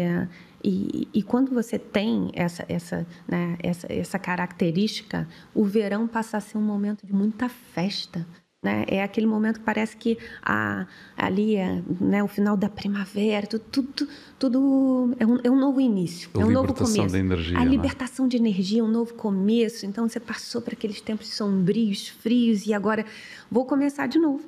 [0.64, 6.42] e, e quando você tem essa, essa, né, essa, essa característica, o verão passa a
[6.42, 8.26] ser um momento de muita festa
[8.64, 8.86] né?
[8.88, 13.64] É aquele momento que parece que a, ali é né, o final da primavera, tudo,
[13.72, 14.08] tudo,
[14.40, 17.16] tudo é, um, é, um, novo início, a é um novo começo.
[17.16, 17.70] Energia, a né?
[17.70, 19.86] libertação de energia, um novo começo.
[19.86, 23.06] Então você passou por aqueles tempos sombrios, frios, e agora
[23.50, 24.44] vou começar de novo.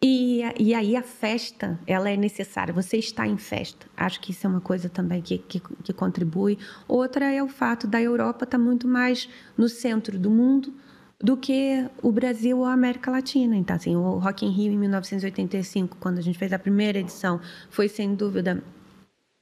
[0.00, 3.86] E, e aí a festa, ela é necessária, você está em festa.
[3.96, 6.56] Acho que isso é uma coisa também que, que, que contribui.
[6.86, 10.72] Outra é o fato da Europa estar muito mais no centro do mundo,
[11.20, 13.56] do que o Brasil ou a América Latina.
[13.56, 17.40] Então, assim, o Rock in Rio em 1985, quando a gente fez a primeira edição,
[17.70, 18.62] foi sem dúvida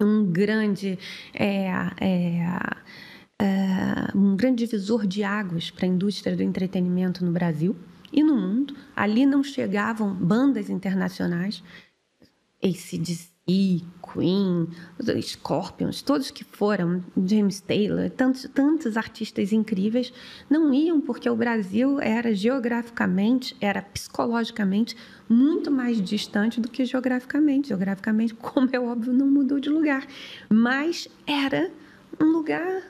[0.00, 0.98] um grande
[1.34, 1.68] é,
[2.00, 2.38] é,
[3.40, 3.46] é,
[4.14, 7.76] um grande divisor de águas para a indústria do entretenimento no Brasil
[8.12, 8.74] e no mundo.
[8.94, 11.62] Ali não chegavam bandas internacionais,
[12.62, 14.68] ACDC, e Queen,
[15.22, 20.12] Scorpions, todos que foram, James Taylor, tantos, tantos artistas incríveis,
[20.50, 24.96] não iam porque o Brasil era geograficamente, era psicologicamente
[25.28, 27.68] muito mais distante do que geograficamente.
[27.68, 30.06] Geograficamente, como é óbvio, não mudou de lugar,
[30.48, 31.70] mas era
[32.20, 32.82] um lugar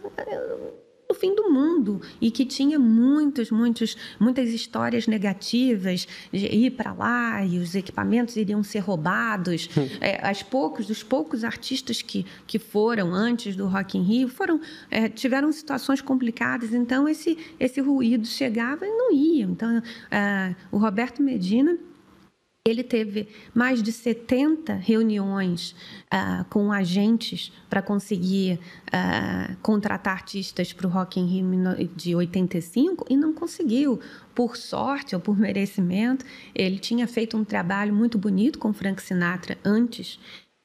[1.09, 6.93] no fim do mundo e que tinha muitos, muitos, muitas histórias negativas de ir para
[6.93, 9.69] lá e os equipamentos iriam ser roubados.
[9.77, 9.89] Hum.
[10.01, 14.61] é, as poucos, os poucos artistas que, que foram antes do Rock in Rio foram
[14.91, 16.73] é, tiveram situações complicadas.
[16.73, 19.45] Então esse esse ruído chegava e não ia.
[19.45, 21.79] Então é, o Roberto Medina
[22.67, 25.71] ele teve mais de 70 reuniões
[26.13, 28.59] uh, com agentes para conseguir
[28.89, 34.01] uh, contratar artistas para o Rock in Rio de 85 e não conseguiu.
[34.35, 39.57] Por sorte ou por merecimento, ele tinha feito um trabalho muito bonito com Frank Sinatra
[39.65, 40.19] antes.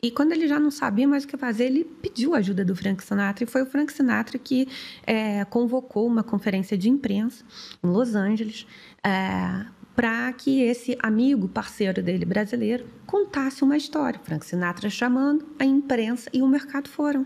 [0.03, 2.75] E quando ele já não sabia mais o que fazer, ele pediu a ajuda do
[2.75, 3.43] Frank Sinatra.
[3.43, 4.67] E foi o Frank Sinatra que
[5.05, 7.45] é, convocou uma conferência de imprensa
[7.83, 8.65] em Los Angeles.
[9.03, 9.65] É,
[9.95, 14.19] para que esse amigo, parceiro dele brasileiro, contasse uma história.
[14.23, 17.25] Frank Sinatra chamando, a imprensa e o mercado foram.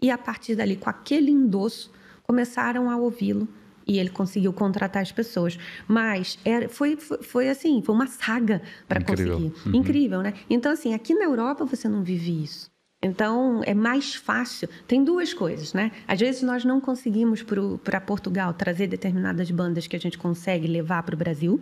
[0.00, 1.90] E a partir dali, com aquele endosso,
[2.22, 3.48] começaram a ouvi-lo
[3.86, 5.58] e ele conseguiu contratar as pessoas.
[5.86, 9.52] Mas era, foi, foi, foi assim, foi uma saga para conseguir.
[9.66, 9.74] Uhum.
[9.74, 10.34] Incrível, né?
[10.48, 12.72] Então, assim, aqui na Europa você não vive isso.
[13.02, 14.66] Então, é mais fácil.
[14.88, 15.92] Tem duas coisas, né?
[16.08, 17.44] Às vezes nós não conseguimos
[17.82, 21.60] para Portugal trazer determinadas bandas que a gente consegue levar para o Brasil,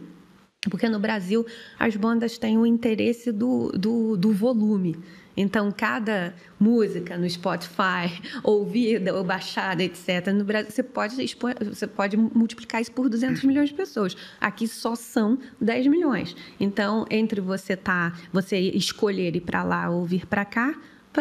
[0.70, 1.44] Porque no Brasil
[1.78, 4.96] as bandas têm o interesse do, do, do volume.
[5.36, 11.16] Então, cada música no Spotify, ouvida ou baixada, etc., no Brasil, você pode,
[11.64, 14.16] você pode multiplicar isso por 200 milhões de pessoas.
[14.40, 16.36] Aqui só são 10 milhões.
[16.60, 20.74] Então, entre você tá, você escolher ir para lá ou vir para cá,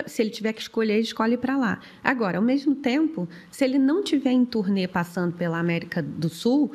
[0.08, 1.80] se ele tiver que escolher, ele escolhe para lá.
[2.04, 6.74] Agora, ao mesmo tempo, se ele não tiver em turnê passando pela América do Sul,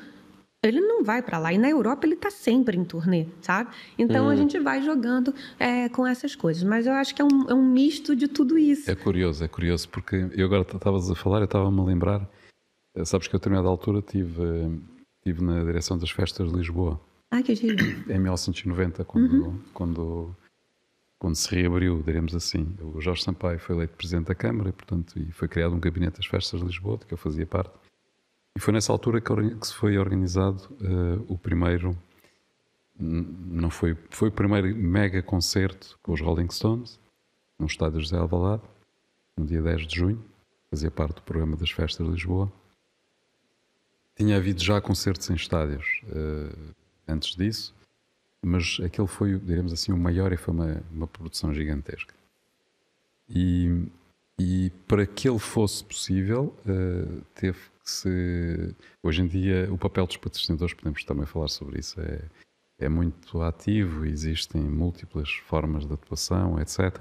[0.68, 1.52] ele não vai para lá.
[1.52, 3.70] E na Europa ele está sempre em turnê, sabe?
[3.98, 4.30] Então Hum.
[4.30, 6.62] a gente vai jogando é, com essas coisas.
[6.62, 8.90] Mas eu acho que é um, é um misto de tudo isso.
[8.90, 12.28] É curioso, é curioso, porque eu agora estavas a falar, eu estava-me a lembrar,
[12.94, 14.70] eh, sabes que eu a determinada altura estive, eh,
[15.18, 17.00] estive na direção das festas de Lisboa,
[17.30, 17.76] Ai, que giro.
[18.10, 20.36] em 1990, quando, quando,
[21.18, 25.18] quando se reabriu, diremos assim, o Jorge Sampaio foi eleito Presidente da Câmara, e, portanto,
[25.18, 27.72] e foi criado um gabinete das festas de Lisboa, de que eu fazia parte,
[28.56, 29.30] e foi nessa altura que,
[29.66, 31.94] se foi organizado eh, o primeiro,
[32.98, 36.98] não foi, foi o primeiro mega concerto com os Rolling Stones,
[37.58, 38.62] no estádio José Alvalade,
[39.36, 40.24] no dia 10 de junho,
[40.70, 42.50] fazia parte do programa das festas de Lisboa.
[44.16, 46.72] Tinha havido já concertos em estádios eh,
[47.06, 47.74] antes disso,
[48.42, 52.14] mas aquele foi, diremos assim, o maior e foi uma, uma produção gigantesca.
[53.28, 53.86] E,
[54.38, 58.74] e para que ele fosse possível, eh, teve se.
[59.02, 62.22] Hoje em dia, o papel dos patrocinadores, podemos também falar sobre isso, é,
[62.78, 67.00] é muito ativo, existem múltiplas formas de atuação, etc.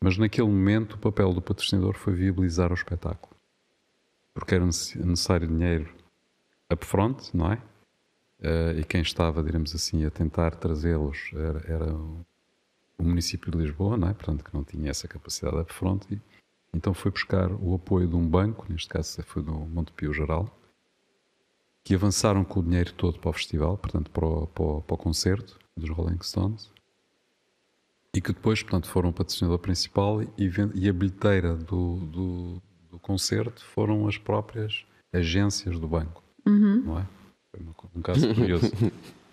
[0.00, 3.34] Mas naquele momento, o papel do patrocinador foi viabilizar o espetáculo.
[4.34, 5.88] Porque era necess- necessário dinheiro
[6.70, 7.62] upfront, não é?
[8.40, 13.96] Eh, e quem estava, diremos assim, a tentar trazê-los era, era o município de Lisboa,
[13.96, 14.12] não é?
[14.14, 16.06] Portanto, que não tinha essa capacidade upfront.
[16.12, 16.20] E,
[16.74, 20.48] então foi buscar o apoio de um banco, neste caso foi do Montepio Geral,
[21.84, 24.94] que avançaram com o dinheiro todo para o festival, portanto, para o, para o- para
[24.94, 26.70] o concerto dos Rolling Stones.
[28.16, 30.28] E que depois, portanto, foram o patrocinador principal e,
[30.74, 36.22] e a bilheteira do, do, do concerto foram as próprias agências do banco.
[36.84, 37.06] Não é?
[37.50, 37.60] Foi
[37.96, 38.70] um caso curioso.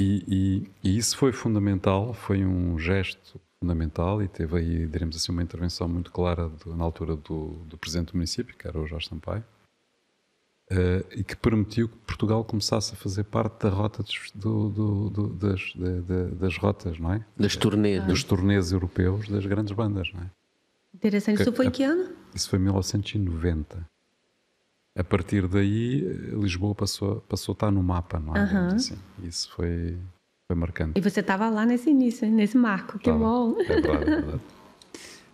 [0.00, 5.32] E, e- e isso foi fundamental, foi um gesto fundamental e teve aí, diremos assim,
[5.32, 8.86] uma intervenção muito clara do- na altura do, do presidente do município, que era o
[8.86, 9.42] Jorge Sampaio,
[10.70, 15.10] eh, e que permitiu que Portugal começasse a fazer parte da rota dos, do- do-
[15.10, 17.24] do- das, da- da- das rotas, não é?
[17.38, 18.04] Das turnês.
[18.06, 20.30] Dos turnês europeus das grandes bandas, não é?
[20.94, 21.40] Interessante.
[21.42, 22.14] Isso foi A- que ano?
[22.34, 23.84] Isso foi em 1990.
[24.96, 26.00] A partir daí,
[26.40, 28.44] Lisboa passou, passou a estar no mapa, não é?
[28.46, 28.98] Digamos assim.
[29.24, 29.98] Isso foi,
[30.46, 30.98] foi marcante.
[30.98, 32.98] E você estava lá nesse início, nesse marco.
[32.98, 33.18] Que Estava.
[33.18, 33.56] bom.
[33.60, 34.40] É verdade, é verdade.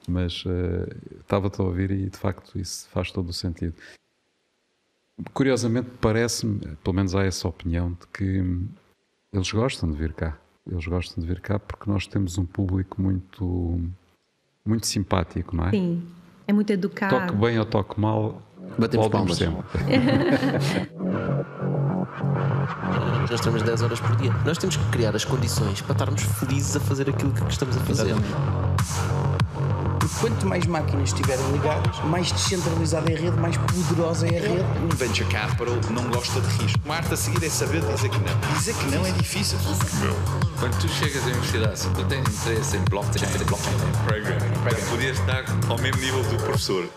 [0.09, 3.75] Mas eh, estava-te a ouvir e de facto isso faz todo o sentido.
[5.35, 8.43] Curiosamente, parece-me, pelo menos há essa opinião, de que
[9.33, 10.37] eles gostam de vir cá.
[10.71, 13.81] Eles gostam de vir cá porque nós temos um público muito,
[14.65, 15.71] muito simpático, não é?
[15.71, 16.03] Sim.
[16.47, 17.27] É muito educado.
[17.27, 18.43] Toque bem ou toque mal,
[18.79, 19.37] Batemos palmas.
[19.37, 19.63] sempre.
[23.31, 24.35] Nós temos 10 horas por dia.
[24.45, 27.81] Nós temos que criar as condições para estarmos felizes a fazer aquilo que estamos a
[27.81, 28.15] fazer.
[29.99, 34.43] Porque quanto mais máquinas estiverem ligadas, mais descentralizada é a rede, mais poderosa é a
[34.43, 34.65] rede.
[34.83, 36.81] Um venture capital não gosta de risco.
[36.85, 38.55] Uma arte a seguir é saber dizer que não.
[38.55, 39.59] Dizer que não é difícil.
[40.59, 43.75] Quando tu chegas à universidade, se tu tens interesse em blockchain, blockchain
[44.07, 46.89] programming, poder estar ao mesmo nível do professor.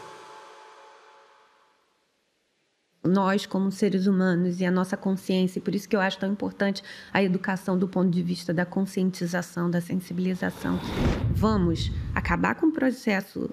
[3.14, 6.32] Nós como seres humanos e a nossa consciência, e por isso que eu acho tão
[6.32, 6.84] importante
[7.14, 10.80] a educação do ponto de vista da conscientização, da sensibilização.
[11.34, 13.50] Vamos acabar com o processo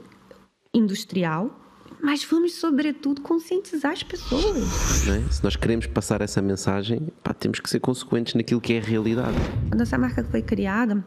[0.74, 1.58] industrial,
[2.02, 5.06] mas vamos, sobretudo, conscientizar as pessoas.
[5.08, 5.20] é?
[5.30, 8.82] Se nós queremos passar essa mensagem, pá, temos que ser consequentes naquilo que é a
[8.82, 9.36] realidade.
[9.68, 11.04] Quando essa marca foi criada,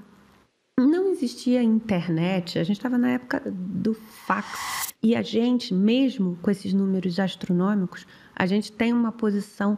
[0.79, 4.93] não existia internet, a gente estava na época do fax.
[5.01, 8.05] E a gente, mesmo com esses números astronômicos,
[8.35, 9.77] a gente tem uma posição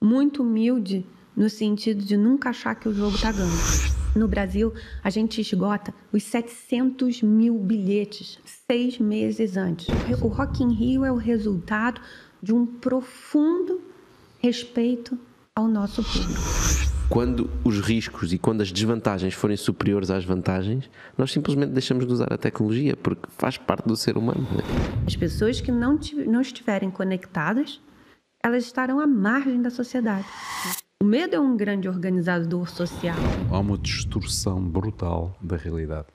[0.00, 3.50] muito humilde no sentido de nunca achar que o jogo está ganho.
[4.14, 9.88] No Brasil, a gente esgota os 700 mil bilhetes seis meses antes.
[10.22, 12.00] O Rock in Rio é o resultado
[12.40, 13.80] de um profundo
[14.38, 15.18] respeito
[15.56, 16.84] ao nosso público.
[17.08, 20.88] Quando os riscos e quando as desvantagens forem superiores às vantagens,
[21.18, 24.46] nós simplesmente deixamos de usar a tecnologia, porque faz parte do ser humano.
[24.58, 25.06] é?
[25.06, 27.80] As pessoas que não, não estiverem conectadas,
[28.44, 30.26] elas estarão à margem da sociedade.
[31.02, 33.16] O medo é um grande organizador social.
[33.50, 36.08] Há uma distorção brutal da realidade.